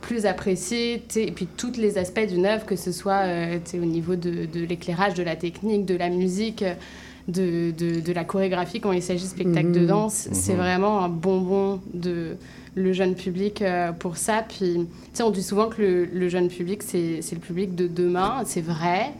[0.00, 4.14] plus apprécié, et puis tous les aspects d'une œuvre, que ce soit euh, au niveau
[4.14, 6.64] de, de l'éclairage, de la technique, de la musique,
[7.28, 9.86] de, la chorégraphie quand il s'agit de spectacle de Mhm.
[9.86, 10.28] danse.
[10.32, 10.58] C'est Mhm.
[10.58, 12.36] vraiment un bonbon de
[12.76, 14.44] le jeune public euh, pour ça.
[14.46, 14.86] Puis,
[15.22, 19.12] on dit souvent que le, le jeune public, c'est le public de demain, c'est vrai.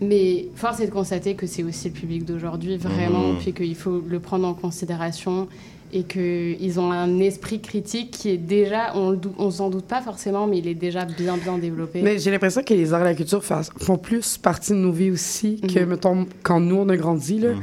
[0.00, 3.38] Mais force est de constater que c'est aussi le public d'aujourd'hui, vraiment, Mhm.
[3.38, 5.48] puis qu'il faut le prendre en considération
[5.92, 9.86] et qu'ils ont un esprit critique qui est déjà, on, le dou- on s'en doute
[9.86, 12.02] pas forcément, mais il est déjà bien, bien développé.
[12.02, 15.10] Mais j'ai l'impression que les arts et la culture font plus partie de nos vies
[15.10, 15.88] aussi que, Mhm.
[15.88, 17.38] mettons, quand nous, on a grandi.
[17.40, 17.54] Là.
[17.54, 17.60] Mhm.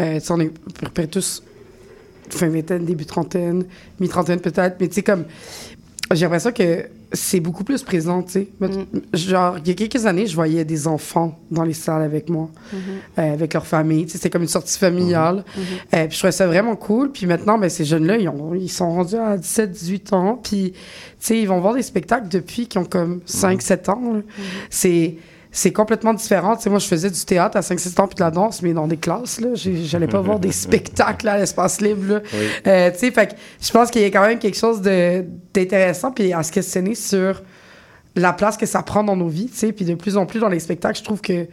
[0.00, 1.42] Euh, tu sais, on est à peu près tous
[2.30, 3.64] fin vingtaine, début trentaine,
[4.00, 4.76] mi-trentaine peut-être.
[4.80, 5.24] Mais tu sais, comme,
[6.12, 8.48] j'ai l'impression que c'est beaucoup plus présent, tu sais.
[8.60, 8.86] Mhm.
[9.14, 12.50] Genre, il y a quelques années, je voyais des enfants dans les salles avec moi,
[12.72, 12.78] Mhm.
[13.18, 14.04] euh, avec leur famille.
[14.04, 15.36] Tu sais, c'était comme une sortie familiale.
[15.56, 15.62] Mhm.
[15.94, 17.10] Euh, puis je trouvais ça vraiment cool.
[17.10, 20.38] Puis maintenant, ben, ces jeunes-là, ils, ont- ils sont rendus à 17, 18 ans.
[20.42, 20.76] Puis, tu
[21.20, 24.02] sais, ils vont voir des spectacles depuis qu'ils ont comme 5, 7 ans.
[24.70, 25.14] C'est...
[25.50, 26.56] C'est complètement différent.
[26.56, 28.74] Tu sais, moi, je faisais du théâtre à 5-6 ans puis de la danse, mais
[28.74, 29.48] dans des classes, là.
[29.54, 32.20] J'allais pas voir des spectacles à l'espace libre, là.
[32.32, 32.38] Oui.
[32.66, 36.12] Euh, tu sais, fait que je pense qu'il y a quand même quelque chose d'intéressant
[36.12, 37.42] puis à se questionner sur
[38.16, 39.72] la place que ça prend dans nos vies, tu sais.
[39.72, 41.46] Puis de plus en plus dans les spectacles, je trouve que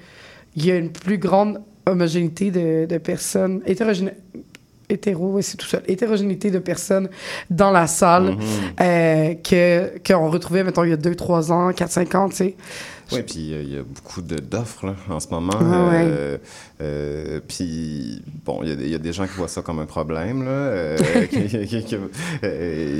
[0.58, 4.12] il y a une plus grande homogénéité de, de personnes hétérogènes
[4.88, 5.82] hétéro, oui, c'est tout seul.
[5.88, 7.10] Hétérogénéité de personnes
[7.50, 8.38] dans la salle Mhm.
[8.82, 12.36] euh, que qu'on retrouvait, mettons, il y a 2, 3 ans, 4, 5 ans, tu
[12.36, 12.56] sais.
[13.12, 15.54] Oui, puis euh, il y a beaucoup d'offres en ce moment.
[15.54, 16.06] Ouais, ouais.
[16.08, 16.38] Euh,
[16.82, 19.62] euh, puis, bon, il y, a des- il y a des gens qui voient ça
[19.62, 20.44] comme un problème.
[20.44, 20.96] Là,
[21.30, 21.98] qui- qui- qui-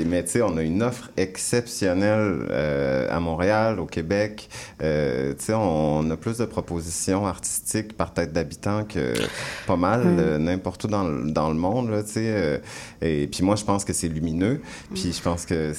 [0.06, 2.46] mais tu sais, on a une offre exceptionnelle
[3.10, 4.48] à Montréal, au Québec.
[4.78, 4.84] Tu
[5.38, 9.12] sais, on a plus de propositions artistiques par tête d'habitant que
[9.66, 10.38] pas mal Ouais.
[10.38, 11.90] n'importe où dans, le- dans le monde.
[11.90, 12.02] Là,
[13.02, 14.60] et puis moi, je pense que c'est lumineux.
[14.94, 15.72] Puis je pense que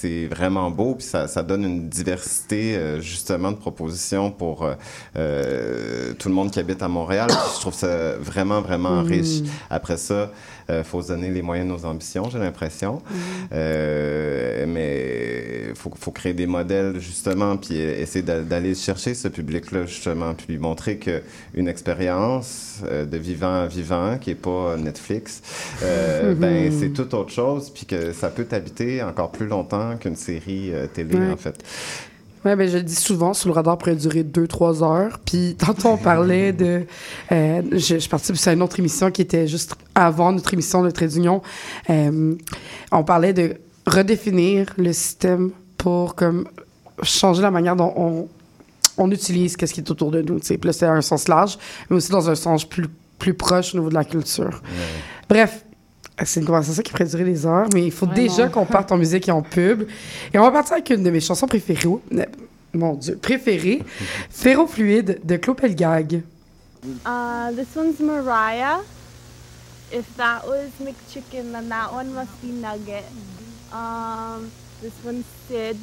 [0.00, 4.74] c'est vraiment beau, puis ça, ça donne une diversité euh, justement de propositions pour euh,
[5.16, 7.28] euh, tout le monde qui habite à Montréal.
[7.56, 9.06] Je trouve ça vraiment, vraiment Mm.
[9.06, 9.42] riche.
[9.70, 10.30] Après ça,
[10.70, 13.00] il faut se donner les moyens de nos ambitions, j'ai l'impression.
[13.52, 19.28] Euh, mais il faut, faut créer des modèles justement, puis essayer d'a- d'aller chercher ce
[19.28, 21.22] public-là justement, puis lui montrer que
[21.54, 25.42] une expérience euh, de vivant à vivant, qui est pas Netflix,
[25.82, 30.16] euh, ben c'est tout autre chose, puis que ça peut t'habiter encore plus longtemps qu'une
[30.16, 31.30] série euh, télé Ouais.
[31.32, 31.56] en fait.
[32.56, 35.18] Ben, je le dis souvent, sur le radar pourrait durer 2-3 heures.
[35.24, 36.86] Puis tantôt, on parlait de...
[37.32, 40.90] euh, je, je participe à une autre émission qui était juste avant notre émission de
[40.90, 41.42] Trait d'Union.
[41.90, 42.34] Euh,
[42.92, 43.56] on parlait de
[43.86, 46.46] redéfinir le système pour comme
[47.02, 48.28] changer la manière dont on,
[48.98, 50.38] on utilise qu'est-ce qui est autour de nous.
[50.38, 51.58] Puis là, c'est un sens large,
[51.88, 52.86] mais aussi dans un sens plus,
[53.18, 54.62] plus proche au niveau de la culture.
[55.28, 55.64] Bref,
[56.24, 58.22] c'est une conversation qui pourrait durer des heures, mais il faut Vraiment.
[58.22, 59.88] déjà qu'on parte en musique et en pub.
[60.32, 61.86] Et on va partir avec une de mes chansons préférées.
[61.86, 62.24] euh,
[62.74, 63.82] Mon Dieu, préférée,
[64.30, 66.22] Ferrofluide de Claude Pelgag.
[67.06, 68.80] Uh, this one's Mariah.
[69.90, 73.04] If that was McChicken, then that one must be Nugget.
[73.72, 74.50] Um,
[74.82, 75.76] this one's Sid.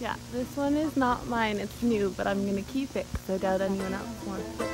[0.00, 1.58] Yeah, this one is not mine.
[1.58, 4.66] It's new, but I'm gonna keep it because I doubt anyone else wants it.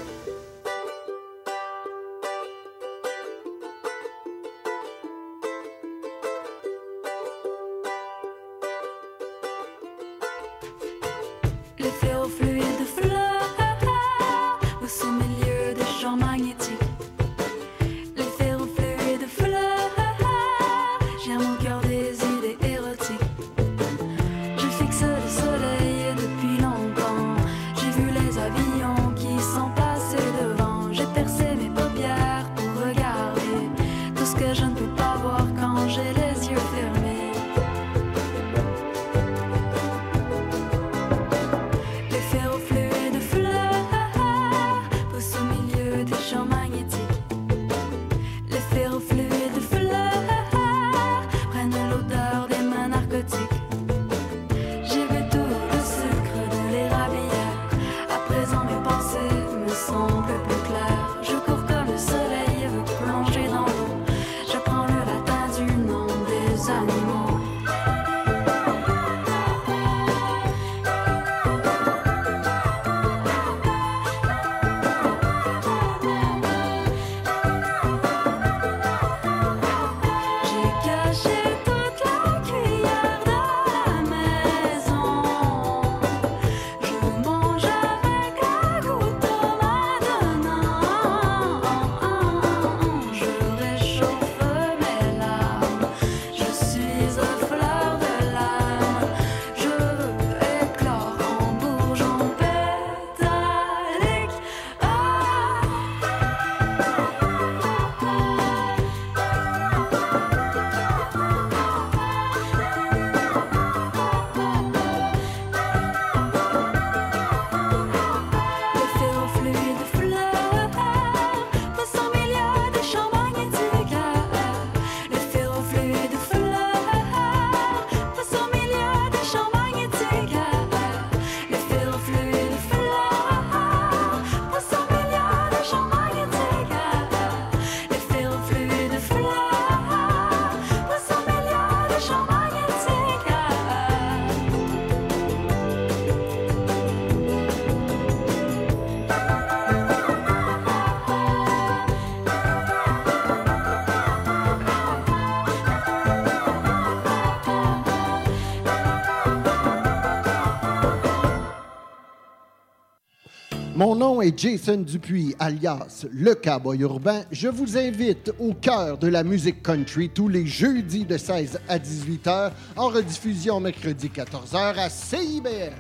[163.83, 167.23] Mon nom est Jason Dupuis, alias Le Cowboy Urbain.
[167.33, 171.81] Je vous invite au cœur de la musique country tous les jeudis de 16 à
[171.81, 175.73] 18 h, en rediffusion mercredi 14 h à CIBL.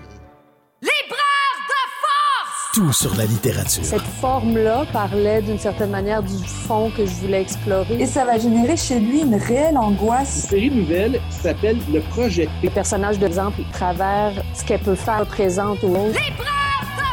[0.82, 2.72] Libraire de force!
[2.74, 3.84] Tout sur la littérature.
[3.84, 8.02] Cette forme-là parlait d'une certaine manière du fond que je voulais explorer.
[8.02, 10.46] Et ça va générer chez lui une réelle angoisse.
[10.46, 12.48] Une série nouvelle qui s'appelle Le Projet.
[12.64, 15.84] Le personnage d'exemple, à travers ce qu'elle peut faire, présente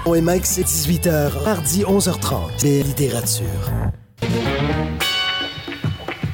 [0.06, 0.20] aux autres.
[0.20, 2.64] OMX, c'est 18h, mardi 11h30.
[2.64, 3.46] Les littératures.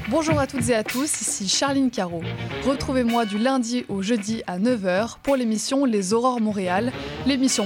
[0.10, 2.22] Bonjour à toutes et à tous, ici Charline Caro.
[2.66, 6.92] Retrouvez-moi du lundi au jeudi à 9h pour l'émission Les Aurores Montréal,
[7.26, 7.66] l'émission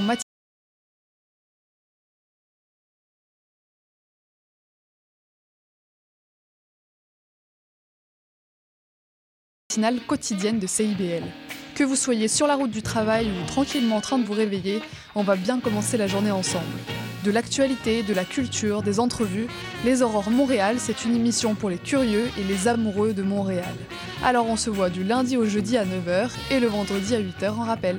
[9.70, 11.24] matinale quotidienne de CIBL.
[11.80, 14.82] Que vous soyez sur la route du travail ou tranquillement en train de vous réveiller,
[15.16, 16.66] on va bien commencer la journée ensemble.
[17.24, 19.48] De l'actualité, de la culture, des entrevues,
[19.86, 23.64] Les Aurores Montréal, c'est une émission pour les curieux et les amoureux de Montréal.
[24.26, 27.52] Alors on se voit du lundi au jeudi à 9h et le vendredi à 8h
[27.52, 27.98] en rappel.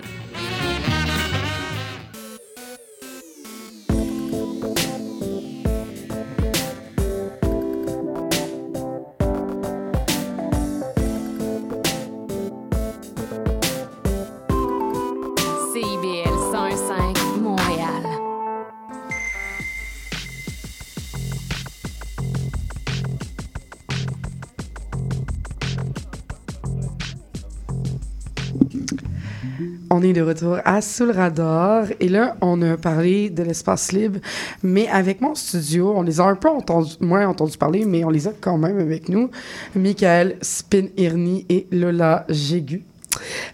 [30.00, 33.92] On est de retour à Sous le radar et là, on a parlé de l'espace
[33.92, 34.18] libre,
[34.62, 38.08] mais avec mon studio, on les a un peu entendu, moins entendu parler, mais on
[38.08, 39.30] les a quand même avec nous.
[39.74, 42.82] Michael Spin-Irni et Lola Jégu.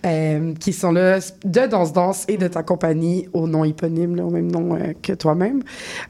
[0.04, 4.30] euh, qui sont là de Danse Danse et de ta compagnie au nom éponyme, au
[4.30, 5.64] même nom euh, que toi-même.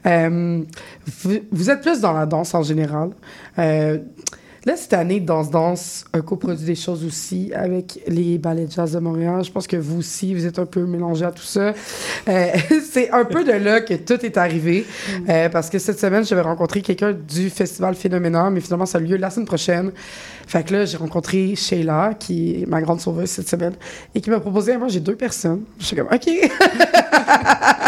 [0.05, 0.61] Euh,
[1.51, 3.09] vous êtes plus dans la danse en général.
[4.67, 8.91] Là, cette année, Danse Danse a coproduit des choses aussi avec les ballets de jazz
[8.91, 9.41] de Montréal.
[9.41, 11.73] Je pense que vous aussi, vous êtes un peu mélangés à tout ça.
[12.27, 12.47] Euh,
[12.91, 14.85] c'est un peu de là que tout est arrivé.
[15.29, 19.01] Euh, parce que cette semaine, j'avais rencontré quelqu'un du festival Phénoménal, mais finalement, ça a
[19.01, 19.93] lieu la semaine prochaine.
[20.47, 23.75] Fait que là, j'ai rencontré Sheila, qui est ma grande sauveuse cette semaine,
[24.13, 25.61] et qui m'a proposé, moi, j'ai deux personnes.
[25.79, 26.27] Je suis comme, OK.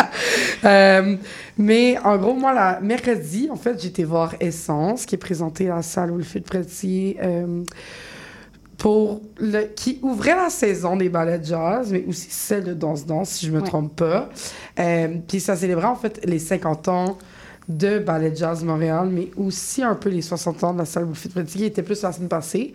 [0.65, 1.15] Euh,
[1.59, 5.75] mais en gros, moi, la mercredi, en fait, j'étais voir Essence, qui est présenté à
[5.75, 7.63] la salle Wilfrid Pretier, euh,
[8.77, 13.29] pour le, qui ouvrait la saison des ballets de jazz, mais aussi celle de danse-danse,
[13.29, 13.67] si je me Ouais.
[13.67, 14.29] trompe pas.
[14.79, 17.17] Euh, puis ça célébrait, en fait, les 50 ans
[17.69, 21.05] de Ballet de Jazz Montréal, mais aussi un peu les 60 ans de la salle
[21.05, 22.73] Wilfrid Pretier, qui était plus la semaine passée.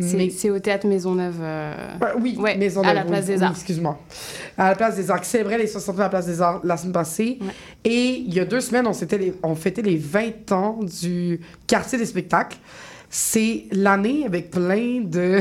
[0.00, 1.34] C'est Mais c'est au théâtre Maisonneuve.
[1.40, 3.50] euh, Ouais, oui, ouais, Maison à de- la oui, place des oui, Arts.
[3.50, 3.98] excuse-moi.
[4.56, 6.60] À la place des Arts, qui célébrait les 60 ans à la place des Arts
[6.62, 7.40] la semaine passée.
[7.84, 11.98] Et il y a deux semaines, on, les- on fêtait les 20 ans du quartier
[11.98, 12.56] des spectacles.
[13.10, 15.40] C'est l'année avec plein de,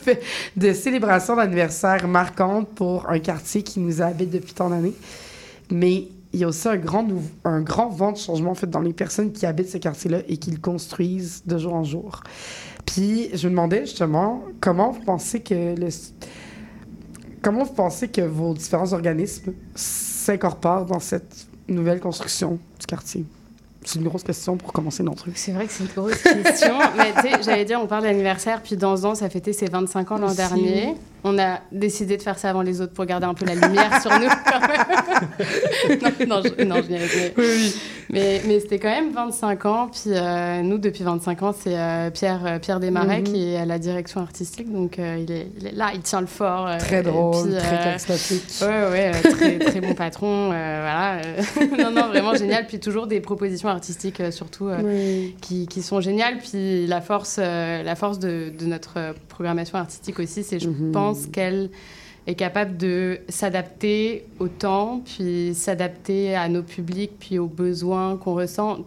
[0.56, 4.94] de célébrations d'anniversaire marquantes pour un quartier qui nous habite depuis tant d'années.
[5.70, 7.06] Mais il y a aussi un grand,
[7.44, 10.36] un grand vent de changement en fait, dans les personnes qui habitent ce quartier-là et
[10.38, 12.22] qui le construisent de jour en jour.
[12.86, 15.88] Puis je me demandais justement comment vous pensez que le,
[17.42, 23.24] comment vous pensez que vos différents organismes s'incorporent dans cette nouvelle construction du quartier?
[23.84, 25.36] C'est une grosse question pour commencer notre truc.
[25.36, 26.78] C'est vrai que c'est une grosse question.
[26.96, 30.12] Mais tu sais, j'allais dire, on parle d'anniversaire, puis Danse Danse a fêté ses 25
[30.12, 30.94] ans l'an dernier.
[31.24, 34.00] On a décidé de faire ça avant les autres pour garder un peu la lumière
[34.00, 34.26] sur nous.
[36.00, 37.42] non, non, je, non, je n'y arrive pas.
[38.10, 39.88] Mais, mais c'était quand même 25 ans.
[39.92, 43.24] Puis euh, nous, depuis 25 ans, c'est euh, Pierre, euh, Pierre Desmarais Mhm.
[43.24, 44.70] qui est à la direction artistique.
[44.72, 46.68] Donc il, est, il est là, il tient le fort.
[46.78, 48.42] Très drôle, puis, très charismatique.
[48.62, 50.48] Ouais, ouais, très, très bon patron.
[50.48, 51.20] voilà.
[51.78, 52.66] non, non, vraiment génial.
[52.66, 55.36] Puis toujours des propositions artistiques, surtout, Oui.
[55.40, 56.38] qui, qui sont géniales.
[56.38, 60.92] Puis la force, la force de, de notre programmation artistique aussi, c'est je Mhm.
[60.92, 61.70] pense qu'elle
[62.26, 68.34] est capable de s'adapter au temps, puis s'adapter à nos publics, puis aux besoins qu'on
[68.34, 68.78] ressent.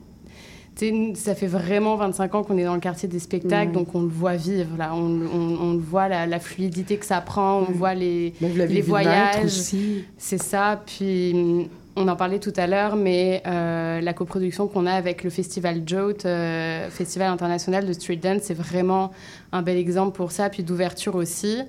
[0.75, 3.71] Tu sais, nous, ça fait vraiment 25 ans qu'on est dans le quartier des spectacles,
[3.71, 4.93] donc on le voit vivre, là.
[4.93, 8.81] On, on, on le voit, la, la fluidité que ça prend, on voit les, les
[8.81, 9.71] voyages.
[10.17, 10.81] C'est ça.
[10.85, 15.23] Puis hum, on en parlait tout à l'heure, mais euh, la coproduction qu'on a avec
[15.23, 19.11] le festival Jote, euh, Festival international de street dance, c'est vraiment
[19.51, 21.61] un bel exemple pour ça, puis d'ouverture aussi.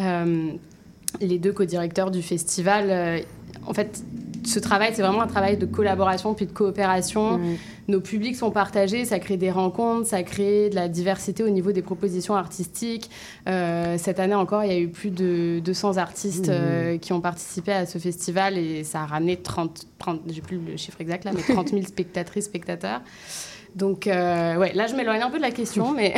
[0.00, 0.50] Euh,
[1.20, 3.18] les deux co-directeurs du festival, euh,
[3.66, 4.02] en fait,
[4.44, 7.40] ce travail, c'est vraiment un travail de collaboration puis de coopération.
[7.88, 11.72] Nos publics sont partagés, ça crée des rencontres, ça crée de la diversité au niveau
[11.72, 13.10] des propositions artistiques.
[13.48, 16.54] Euh, cette année encore, il y a eu plus de 200 artistes Mhm.
[16.54, 20.58] euh, qui ont participé à ce festival et ça a ramené 30, 30 j'ai plus
[20.58, 23.00] le chiffre exact là, mais 30 000 spectatrices, spectateurs.
[23.74, 26.14] Donc, euh, ouais, là, je m'éloigne un peu de la question, mais,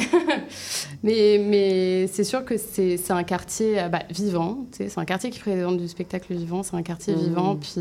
[1.02, 4.66] mais, mais c'est sûr que c'est un quartier euh, bah, vivant.
[4.72, 7.20] C'est un quartier qui présente du spectacle vivant, c'est un quartier Mhm.
[7.20, 7.56] vivant.
[7.56, 7.74] Puis,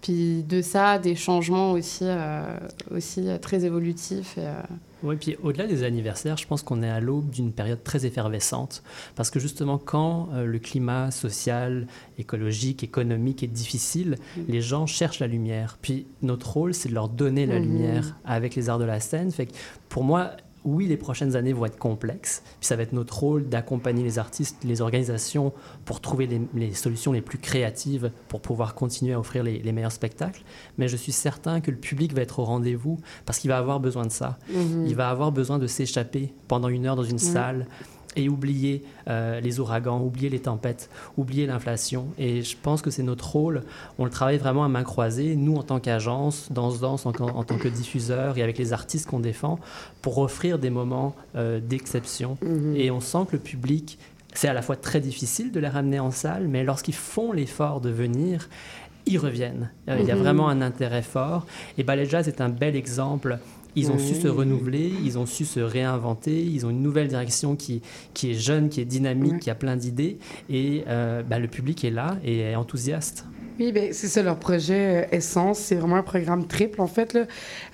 [0.00, 2.42] puis de ça, des changements aussi, euh,
[2.90, 4.36] aussi euh, très évolutifs.
[4.38, 4.52] et, euh,
[5.02, 8.82] Oui, puis au-delà des anniversaires, je pense qu'on est à l'aube d'une période très effervescente.
[9.16, 11.86] Parce que justement, quand euh, le climat social,
[12.18, 14.16] écologique, économique est difficile,
[14.48, 15.78] les gens cherchent la lumière.
[15.82, 17.62] Puis notre rôle, c'est de leur donner la Mhm.
[17.64, 19.30] lumière avec les arts de la scène.
[19.30, 19.52] Fait que
[19.88, 20.32] pour moi,
[20.64, 22.42] oui, les prochaines années vont être complexes.
[22.60, 25.52] Puis ça va être notre rôle d'accompagner les artistes, les organisations
[25.84, 29.72] pour trouver les, les solutions les plus créatives pour pouvoir continuer à offrir les, les
[29.72, 30.42] meilleurs spectacles.
[30.78, 33.80] Mais je suis certain que le public va être au rendez-vous parce qu'il va avoir
[33.80, 34.38] besoin de ça.
[34.52, 34.86] Mhm.
[34.86, 37.18] Il va avoir besoin de s'échapper pendant une heure dans une Mhm.
[37.18, 37.66] salle
[38.16, 42.06] et oublier euh, les ouragans, oublier les tempêtes, oublier l'inflation.
[42.18, 43.62] Et je pense que c'est notre rôle.
[43.98, 47.44] On le travaille vraiment à main croisée, nous en tant qu'agence, Danse Danse en, en
[47.44, 49.58] tant que diffuseur et avec les artistes qu'on défend,
[50.02, 52.36] pour offrir des moments euh, d'exception.
[52.42, 52.74] Mhm.
[52.76, 53.98] Et on sent que le public,
[54.34, 57.80] c'est à la fois très difficile de les ramener en salle, mais lorsqu'ils font l'effort
[57.80, 58.48] de venir,
[59.06, 59.70] ils reviennent.
[59.88, 60.20] Euh, Il y a Mhm.
[60.22, 61.46] vraiment un intérêt fort.
[61.78, 63.38] Et Ballet Jazz est un bel exemple.
[63.76, 67.56] Ils ont su se renouveler, ils ont su se réinventer, ils ont une nouvelle direction
[67.56, 67.82] qui,
[68.14, 70.18] qui est jeune, qui est dynamique, qui a plein d'idées.
[70.48, 73.24] Et euh, bah, le public est là et est enthousiaste.
[73.60, 75.58] Oui, ben, c'est ça, leur projet euh, Essence.
[75.58, 77.24] C'est vraiment un programme triple, en fait, là,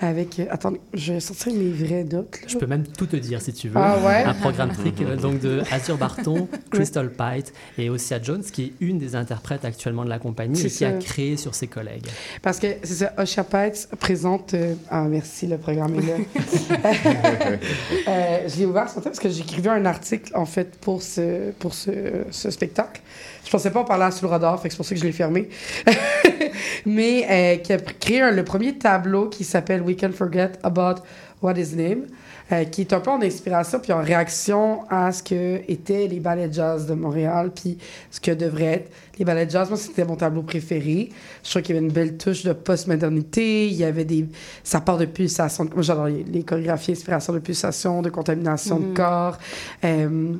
[0.01, 0.41] avec...
[0.41, 2.41] euh, attendez, je vais sortir mes vraies notes.
[2.43, 2.49] là.
[2.49, 3.77] Je peux même tout te dire si tu veux.
[3.77, 4.25] Ah ouais?
[4.25, 8.73] Un programme trick euh, donc de Azure Barton, Crystal Pite et Ossia Jones, qui est
[8.81, 12.07] une des interprètes actuellement de la compagnie et qui a créé sur ses collègues.
[12.43, 14.55] Parce que, c'est ça, Osha Pites présente...
[14.55, 16.17] euh, Ah, merci, le programme est là.
[18.49, 21.75] Je l'ai ouvert ce matin parce que j'écrivais un article, en fait, pour ce, pour
[21.75, 23.01] ce, ce spectacle.
[23.45, 25.07] Je pensais pas en parler sous le radar, fait que c'est pour ça que je
[25.07, 25.49] l'ai fermé.
[26.87, 31.03] Mais euh, qui a créé le premier tableau qui s'appelle We Can Forget About
[31.43, 32.07] What Is Name,
[32.53, 36.21] euh, qui est un peu en inspiration puis en réaction à ce que étaient les
[36.21, 37.79] ballets de jazz de Montréal, puis
[38.11, 39.69] ce que devraient être les ballets de jazz.
[39.69, 41.09] Moi, c'était mon tableau préféré.
[41.43, 43.67] Je trouve qu'il y avait une belle touche de post-modernité.
[43.67, 44.27] Il y avait des...
[44.63, 45.65] Ça part de pulsations.
[45.65, 49.39] de- Moi, j'adore les, chorégraphies, inspiration de pulsations, de contamination de corps.
[49.85, 50.35] Euh,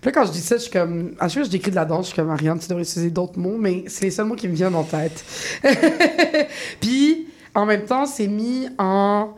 [0.00, 1.14] Puis là, quand je dis ça, je suis comme...
[1.18, 2.84] À chaque fois que je décris de la danse, je suis comme, Ariane, tu devrais
[2.84, 5.24] utiliser d'autres mots, mais c'est les seuls mots qui me viennent en tête.
[6.80, 9.30] Puis, en même temps, c'est mis en,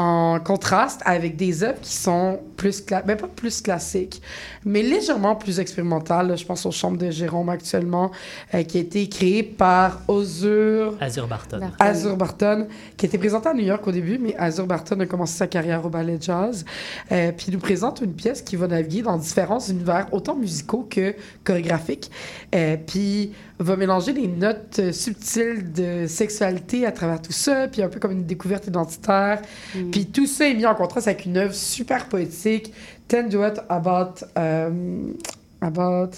[0.00, 2.82] en contraste avec des œuvres qui sont plus...
[2.82, 4.22] cla- Ben, pas plus classiques,
[4.64, 6.36] mais légèrement plus expérimentales.
[6.38, 8.10] Je pense aux Chambres de Jérôme actuellement,
[8.54, 10.94] euh, qui a été créé par Ozur...
[11.00, 11.60] Azure Barton.
[11.78, 15.36] Azure Barton, qui était présenté à New York au début, mais Azure Barton a commencé
[15.36, 16.64] sa carrière au ballet jazz.
[17.12, 20.86] Euh, puis il nous présente une pièce qui va naviguer dans différents univers, autant musicaux
[20.88, 22.10] que chorégraphiques.
[22.54, 27.82] Euh, puis va mélanger les notes euh, subtiles de sexualité à travers tout ça, puis
[27.82, 29.42] un peu comme une découverte identitaire.
[29.90, 32.72] Puis tout ça est mis en contraste avec une œuvre super poétique,
[33.08, 34.24] Ten Duet About...
[34.38, 35.12] euh,
[35.60, 36.10] about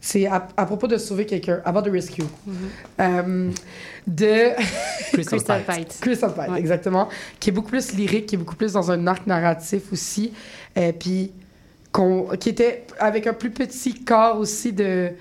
[0.00, 2.24] c'est à, à propos de sauver quelqu'un, About the Rescue.
[3.00, 3.50] Euh,
[4.06, 4.50] de
[5.12, 5.62] Crystal.
[5.66, 5.98] Pite.
[5.98, 7.08] Crystal Pite, exactement.
[7.40, 10.34] Qui est beaucoup plus lyrique, qui est beaucoup plus dans un arc narratif aussi.
[10.76, 11.32] Et puis,
[11.90, 15.12] qu'on- qui était avec un plus petit corps aussi de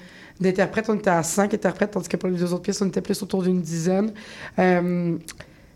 [0.42, 0.90] d'interprètes.
[0.90, 3.24] On était à cinq interprètes, tandis que pour les deux autres pièces, on était plus
[3.24, 4.12] autour d'une dizaine.
[4.60, 5.16] Euh,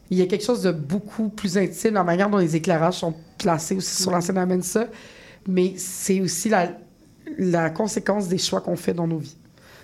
[0.10, 1.96] il y a quelque chose de beaucoup plus intime.
[1.96, 4.88] La manière dont les éclairages sont placés aussi sur la scène amène ça.
[5.48, 6.72] Mais c'est aussi la,
[7.38, 9.38] la conséquence des choix qu'on fait dans nos vies.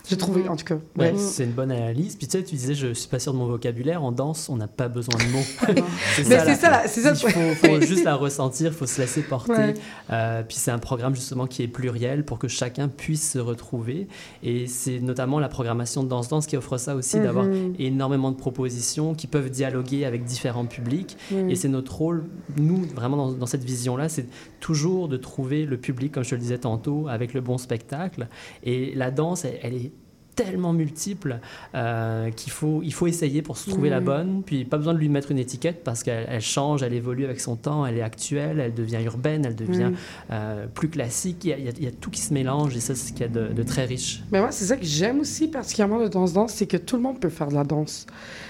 [0.09, 0.75] J'ai trouvé, en tout cas.
[0.97, 1.17] Ouais, Ouais.
[1.17, 2.15] c'est une bonne analyse.
[2.17, 4.03] Puis tu sais, tu disais, je suis pas sûr de mon vocabulaire.
[4.03, 5.45] En danse, on n'a pas besoin de mots.
[6.27, 9.21] Mais c'est ça, c'est ça le Il faut, juste la ressentir, il faut se laisser
[9.21, 9.53] porter.
[9.53, 9.73] Ouais.
[10.11, 14.07] Euh, puis c'est un programme justement qui est pluriel pour que chacun puisse se retrouver.
[14.43, 17.75] Et c'est notamment la programmation de Danse Danse qui offre ça aussi, d'avoir Mhm.
[17.79, 21.15] énormément de propositions qui peuvent dialoguer avec différents publics.
[21.49, 22.25] Et c'est notre rôle,
[22.57, 24.25] nous, vraiment dans, dans cette vision-là, c'est
[24.63, 28.27] toujours de trouver le public, comme je te le disais tantôt, avec le bon spectacle.
[28.63, 29.91] Et la danse, elle, elle est
[30.35, 31.39] tellement multiple
[31.75, 34.05] euh, qu'il faut, il faut essayer pour se trouver la Mhm.
[34.05, 34.41] bonne.
[34.43, 37.39] Puis pas besoin de lui mettre une étiquette parce qu'elle elle change, elle évolue avec
[37.39, 39.95] son temps, elle est actuelle, elle devient urbaine, elle devient Mhm.
[40.31, 41.45] euh, plus classique.
[41.45, 43.25] Il y, a, il y tout qui se mélange et ça, c'est ce qu'il y
[43.25, 44.23] a de, de très riche.
[44.31, 47.03] Mais moi, c'est ça que j'aime aussi particulièrement de Danse Danse, c'est que tout le
[47.03, 48.07] monde peut faire de la danse.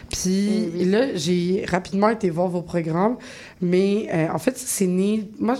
[0.09, 3.17] Puis là, j'ai rapidement été voir vos programmes,
[3.63, 5.29] mais euh, en fait, c'est né...
[5.39, 5.55] Moi,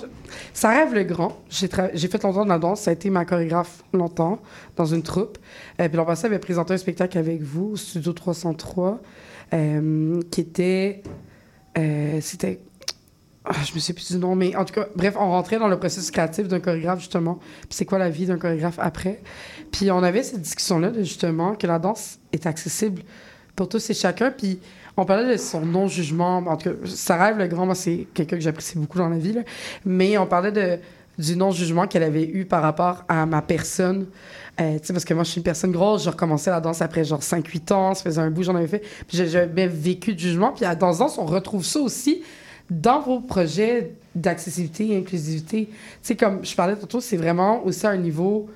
[0.53, 1.37] ça rêve le grand.
[1.49, 4.39] J'ai fait longtemps de la danse, ça a été ma chorégraphe longtemps,
[4.75, 5.37] dans une troupe.
[5.79, 8.99] Euh, puis l'an passé, j'avais présenté un spectacle avec vous au Studio 303.
[9.53, 11.03] euh, qui était.
[11.77, 12.59] euh, C'était.
[13.45, 15.67] Ah, je me sais plus du nom, mais en tout cas, bref, on rentrait dans
[15.67, 17.39] le processus créatif d'un chorégraphe, justement.
[17.63, 19.21] Puis c'est quoi la vie d'un chorégraphe après?
[19.71, 23.01] Puis on avait cette discussion-là, justement, que la danse est accessible
[23.57, 24.31] pour tous et chacun.
[24.31, 24.59] Puis
[24.97, 26.37] on parlait de son non-jugement.
[26.37, 29.33] En tout cas, Sarah Ève Legrand, moi, c'est quelqu'un que j'apprécie beaucoup dans la vie,
[29.33, 29.41] là.
[29.85, 30.77] Mais on parlait de,
[31.17, 34.05] du non-jugement qu'elle avait eu par rapport à ma personne.
[34.61, 36.03] Euh, tu sais, parce que moi, je suis une personne grosse.
[36.03, 37.93] J'ai recommencé la danse après genre 5-8 ans.
[37.95, 38.79] Ça faisait un bout, j'en avais fait.
[39.07, 40.51] Puis j'ai jamais vécu de jugement.
[40.51, 42.21] Puis à Danse Danse, on retrouve ça aussi
[42.69, 45.65] dans vos projets d'accessibilité et inclusivité.
[45.69, 48.47] Tu sais, comme je parlais tantôt, c'est vraiment aussi à un niveau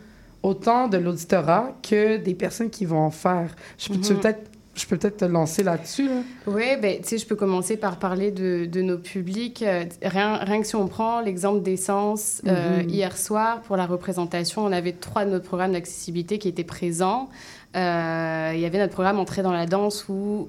[0.44, 3.56] autant de l'auditorat que des personnes qui vont en faire.
[3.80, 4.20] Je peux, Mhm.
[4.20, 4.40] peut-être
[4.78, 6.08] je peux peut-être te lancer là-dessus.
[6.08, 6.22] Là.
[6.48, 9.64] Oui, ben, tu sais, je peux commencer par parler de, de nos publics.
[9.64, 12.90] Euh, Rien, rien que si on prend l'exemple d'essence, euh, Mhm.
[12.90, 17.30] hier soir, pour la représentation, on avait trois de notre programme d'accessibilité qui étaient présents.
[17.76, 20.48] Euh, Il y avait notre programme Entrée dans la danse où,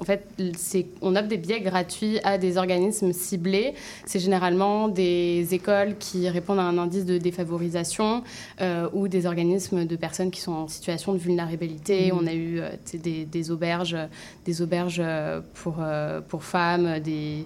[0.00, 0.26] en fait,
[1.02, 3.74] on offre des billets gratuits à des organismes ciblés.
[4.06, 8.24] C'est généralement des écoles qui répondent à un indice de défavorisation
[8.60, 12.10] euh, ou des organismes de personnes qui sont en situation de vulnérabilité.
[12.10, 12.18] Mhm.
[12.20, 13.96] On a eu euh, des, des auberges,
[14.44, 17.44] des auberges euh, pour, euh, pour femmes, des,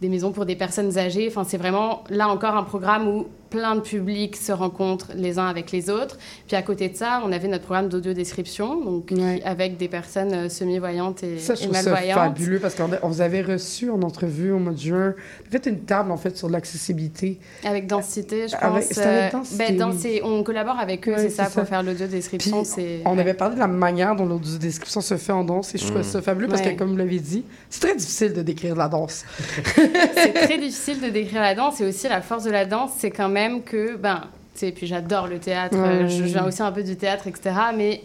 [0.00, 1.26] des maisons pour des personnes âgées.
[1.28, 5.46] Enfin, c'est vraiment là encore un programme où plein de publics se rencontrent les uns
[5.46, 6.18] avec les autres.
[6.48, 10.48] Puis à côté de ça, on avait notre programme d'audio-description, donc qui- avec des personnes
[10.50, 14.00] semi-voyantes et, Ça, je et trouve ça fabuleux parce qu'on on vous avait reçu en
[14.02, 15.14] entrevue au mois de juin.
[15.44, 17.38] Vous fait une table, en fait, sur l'accessibilité.
[17.64, 18.62] Avec Densité, je pense.
[18.62, 21.46] Avec- c'était avec euh, Densité, ben, dans- c'est- on collabore avec eux, Ouais, c'est ça,
[21.46, 22.62] pour faire l'audio-description.
[22.62, 23.20] Puis, c'est- On ouais.
[23.20, 26.04] avait parlé de la manière dont l'audio-description se fait en danse et je trouvais Mm.
[26.04, 26.74] ça fabuleux parce Ouais.
[26.74, 29.24] que, comme vous l'avez dit, c'est très difficile de décrire la danse.
[30.14, 33.10] c'est très difficile de décrire la danse et aussi la force de la danse, c'est
[33.10, 34.22] quand même que, ben,
[34.54, 37.54] tu sais, puis j'adore le théâtre, euh, je, viens aussi un peu du théâtre, etc.
[37.76, 38.02] Mais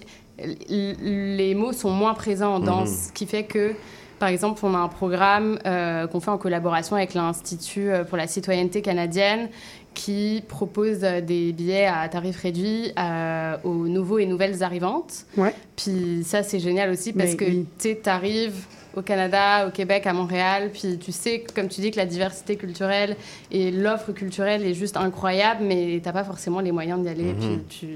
[0.70, 2.96] les mots sont moins présents en danse, Mhm.
[3.08, 3.74] ce qui fait que,
[4.20, 8.18] par exemple, on a un programme euh, qu'on fait en collaboration avec l'Institut euh, pour
[8.18, 9.50] la citoyenneté canadienne
[9.94, 15.26] qui propose euh, des billets à tarif réduit euh, aux nouveaux et nouvelles arrivantes.
[15.38, 15.54] Ouais.
[15.76, 17.66] Puis ça, c'est génial aussi parce Mais que oui.
[17.80, 18.66] tu sais, t'arrives
[18.96, 22.58] au Canada, au Québec, à Montréal, puis tu sais, comme tu dis, que la diversité
[22.58, 23.16] culturelle
[23.50, 27.36] et l'offre culturelle est juste incroyable, mais t'as pas forcément les moyens d'y aller, Mhm.
[27.40, 27.88] puis tu,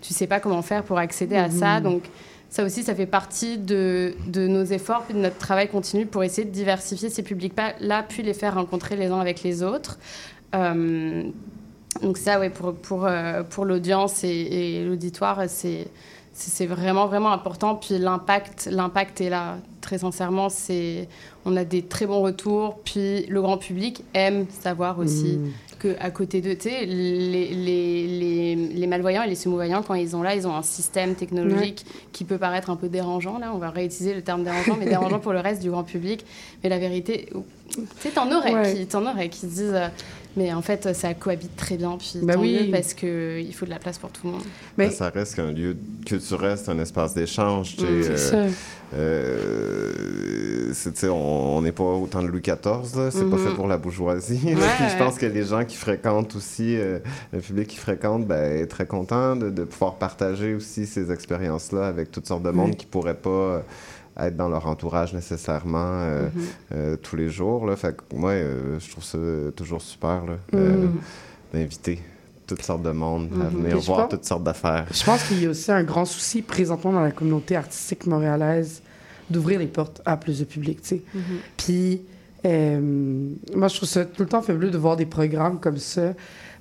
[0.00, 1.78] tu sais pas comment faire pour accéder à ça.
[1.78, 1.82] Mhm.
[1.82, 2.02] Donc
[2.50, 6.24] ça aussi, ça fait partie de, de nos efforts, puis de notre travail continu pour
[6.24, 9.98] essayer de diversifier ces publics-là, puis les faire rencontrer les uns avec les autres.
[10.54, 11.24] Euh,
[12.02, 15.88] donc ça, ouais, pour, pour, euh, pour l'audience et, et l'auditoire, c'est
[16.38, 21.08] c'est vraiment vraiment important puis l'impact l'impact est là très sincèrement c'est
[21.44, 25.50] on a des très bons retours puis le grand public aime savoir aussi Mm.
[25.78, 30.16] Que à côté de tu les, les, les, les malvoyants et les semi-voyants quand ils
[30.16, 33.52] ont là ils ont un système technologique qui peut paraître un peu dérangeant là.
[33.54, 36.24] On va réutiliser le terme dérangeant mais dérangeant pour le reste du grand public.
[36.62, 37.28] Mais la vérité
[37.70, 38.74] tu sais t'en aurais Ouais.
[38.74, 39.88] qui t'en aurais qui se disent euh,
[40.36, 42.64] mais en fait ça cohabite très bien puis Bah tant oui.
[42.66, 44.42] mieux parce que il faut de la place pour tout le monde
[44.76, 45.76] Ben, ça reste qu'un lieu
[46.06, 47.76] culturel, c'est un espace d'échange.
[47.76, 48.36] Mm, c'est euh, ça.
[48.94, 50.72] euh,
[51.10, 52.56] on n'est pas autant de Louis XIV,
[53.10, 53.38] c'est pas Mhm.
[53.38, 54.40] fait pour la bourgeoisie.
[54.44, 54.98] Ouais, Puis je ouais.
[54.98, 56.98] pense que les gens qui fréquentent aussi, euh,
[57.32, 61.86] le public qui fréquente, ben, est très content de, de pouvoir partager aussi ces expériences-là
[61.86, 62.76] avec toutes sortes de monde Ouais.
[62.76, 63.60] qui pourraient pas euh,
[64.18, 66.42] être dans leur entourage nécessairement euh, Mhm.
[66.74, 67.66] euh, tous les jours.
[67.66, 67.76] Là.
[67.76, 69.18] Fait que moi, euh, je trouve ça
[69.56, 70.92] toujours super là, euh, Mhm.
[71.54, 72.00] d'inviter
[72.46, 73.62] toutes sortes de monde à Mhm.
[73.62, 74.86] venir voir pense- toutes sortes d'affaires.
[74.92, 78.82] Je pense qu'il y a aussi un grand souci présentement dans la communauté artistique montréalaise
[79.30, 81.02] d'ouvrir les portes à plus de public, tu sais.
[81.58, 82.00] Puis,
[82.46, 82.80] euh,
[83.54, 86.14] moi, je trouve ça tout le temps fabuleux de voir des programmes comme ça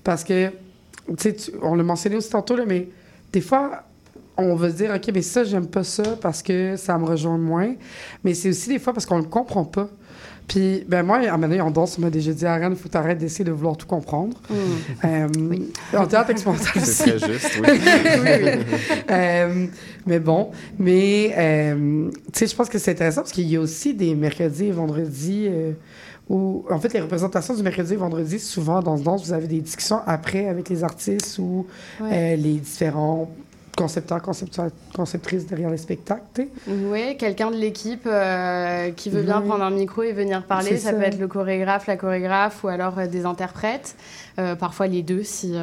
[0.03, 0.53] parce que, tu
[1.17, 2.89] sais, on l'a mentionné aussi tantôt, là, mais
[3.31, 3.83] des fois,
[4.37, 7.37] on va se dire, OK, mais ça, j'aime pas ça parce que ça me rejoint
[7.37, 7.73] moins.
[8.23, 9.89] Mais c'est aussi des fois parce qu'on le comprend pas.
[10.47, 12.77] Puis, ben moi, à un moment donné, en danse, on m'a déjà dit, Ariane, il
[12.77, 14.37] faut t'arrêter d'essayer de vouloir tout comprendre.
[15.03, 15.27] Euh,
[15.93, 17.67] En théâtre expérimental C'est très juste, oui.
[17.69, 17.79] oui,
[18.45, 18.49] oui.
[19.11, 19.65] Euh,
[20.05, 23.59] mais bon, mais euh, tu sais, je pense que c'est intéressant parce qu'il y a
[23.59, 25.71] aussi des mercredis et vendredis euh,
[26.29, 29.47] où, en fait, les représentations du mercredi et vendredi, souvent dans ce danse, vous avez
[29.47, 31.65] des discussions après avec les artistes ou
[31.99, 32.09] Ouais.
[32.13, 33.29] euh, les différents
[33.77, 36.47] concepteurs, conceptua- conceptrices derrière les spectacles.
[36.67, 39.47] Oui, quelqu'un de l'équipe euh, qui veut bien Oui.
[39.47, 40.75] prendre un micro et venir parler.
[40.77, 40.93] Ça, ça.
[40.97, 43.95] peut être le chorégraphe, la chorégraphe ou alors euh, des interprètes.
[44.39, 45.53] Euh, parfois les deux si,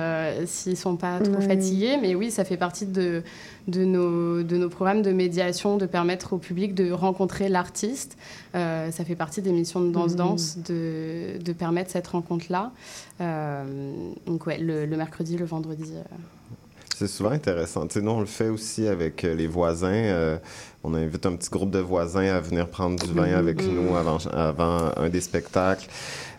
[0.47, 1.47] s'ils ne sont pas trop Oui.
[1.47, 1.97] fatigués.
[2.01, 3.23] Mais oui, ça fait partie de,
[3.69, 8.17] de, nos, de nos programmes de médiation de permettre au public de rencontrer l'artiste.
[8.53, 10.17] Ça fait partie des missions de Danse Mhm.
[10.19, 12.71] Danse de, de permettre cette rencontre-là.
[14.27, 15.93] Donc ouais, le, le mercredi, le vendredi.
[16.97, 17.89] C'est souvent intéressant.
[17.89, 19.89] Tu sais, nous, on le fait aussi avec euh, les voisins.
[19.93, 20.39] euh,
[20.85, 24.19] on invite un petit groupe de voisins à venir prendre du vin avec nous avant,
[24.33, 25.89] avant un des spectacles.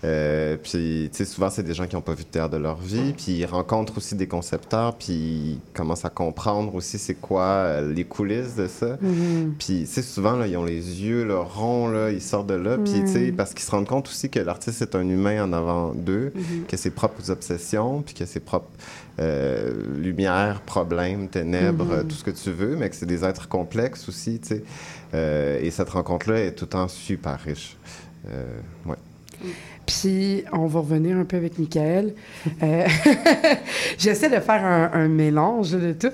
[0.04, 2.58] Euh, puis, tu sais, souvent, c'est des gens qui n'ont pas vu de théâtre de
[2.58, 7.16] leur vie, puis ils rencontrent aussi des concepteurs, puis ils commencent à comprendre aussi c'est
[7.16, 8.98] quoi euh, les coulisses de ça.
[9.02, 9.56] Mhm.
[9.58, 12.54] Puis, tu sais, souvent, là, ils ont les yeux là, ronds, là, ils sortent de
[12.56, 13.36] là, puis, tu sais, Mhm.
[13.36, 16.66] parce qu'ils se rendent compte aussi que l'artiste est un humain en avant d'eux, Mhm.
[16.68, 18.70] que ses propres obsessions, puis que ses propres
[19.18, 21.92] euh, lumières, problèmes, ténèbres, Mhm.
[21.94, 24.64] euh, tout ce que tu veux, mais que c'est des êtres complexes aussi, tu sais.
[25.14, 27.78] Euh, et cette rencontre-là est tout le temps super riche.
[28.86, 28.96] Ouais.
[29.86, 32.14] Puis, on va revenir un peu avec Michael.
[32.64, 32.86] Euh,
[33.98, 36.12] J'essaie de faire un, un mélange de tout.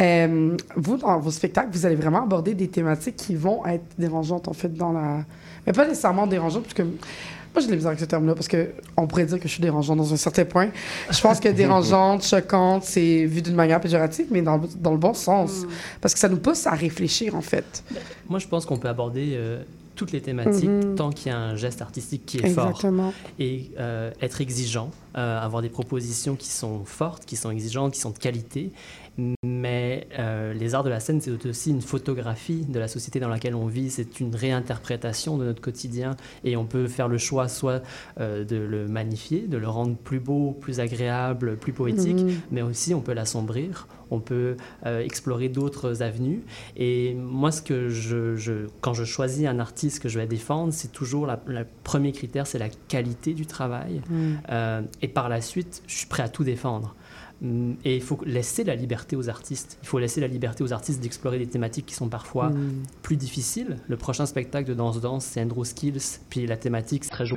[0.00, 4.48] Euh, vous, dans vos spectacles, vous allez vraiment aborder des thématiques qui vont être dérangeantes,
[4.48, 5.24] en fait, dans la...
[5.66, 6.82] Mais pas nécessairement dérangeantes, parce que...
[6.82, 9.60] Moi, j'ai de la misère avec ce terme-là, parce qu'on pourrait dire que je suis
[9.60, 10.68] dérangeante dans un certain point.
[11.10, 14.96] Je pense que dérangeante, choquante, c'est vu d'une manière péjorative, mais dans, le- dans le
[14.96, 15.66] bon sens.
[16.00, 17.84] Parce que ça nous pousse à réfléchir, en fait.
[18.26, 19.62] Moi, je pense qu'on peut aborder euh,
[19.94, 20.94] toutes les thématiques Mhm.
[20.96, 22.68] tant qu'il y a un geste artistique qui est fort.
[22.68, 23.12] Exactement.
[23.38, 28.00] Et euh, être exigeant, euh, avoir des propositions qui sont fortes, qui sont exigeantes, qui
[28.00, 28.70] sont de qualité.
[29.44, 33.28] Mais euh, les arts de la scène, c'est aussi une photographie de la société dans
[33.28, 33.90] laquelle on vit.
[33.90, 36.16] C'est une réinterprétation de notre quotidien.
[36.44, 37.82] Et on peut faire le choix soit
[38.20, 42.16] euh, de le magnifier, de le rendre plus beau, plus agréable, plus poétique,
[42.50, 44.56] mais aussi on peut l'assombrir, on peut
[44.86, 46.42] euh, explorer d'autres avenues.
[46.76, 50.72] Et moi, ce que je, je- quand je choisis un artiste que je vais défendre,
[50.72, 54.00] c'est toujours le premier critère, c'est la qualité du travail.
[54.50, 56.94] Euh, et par la suite, je suis prêt à tout défendre.
[57.42, 59.78] Hum, Et il faut laisser la liberté aux artistes.
[59.82, 62.82] Il faut laisser la liberté aux artistes d'explorer des thématiques qui sont parfois Mm.
[63.02, 63.78] plus difficiles.
[63.88, 67.26] Le prochain spectacle de Danse Danse, c'est Andrew Skills, puis la thématique, c'est très.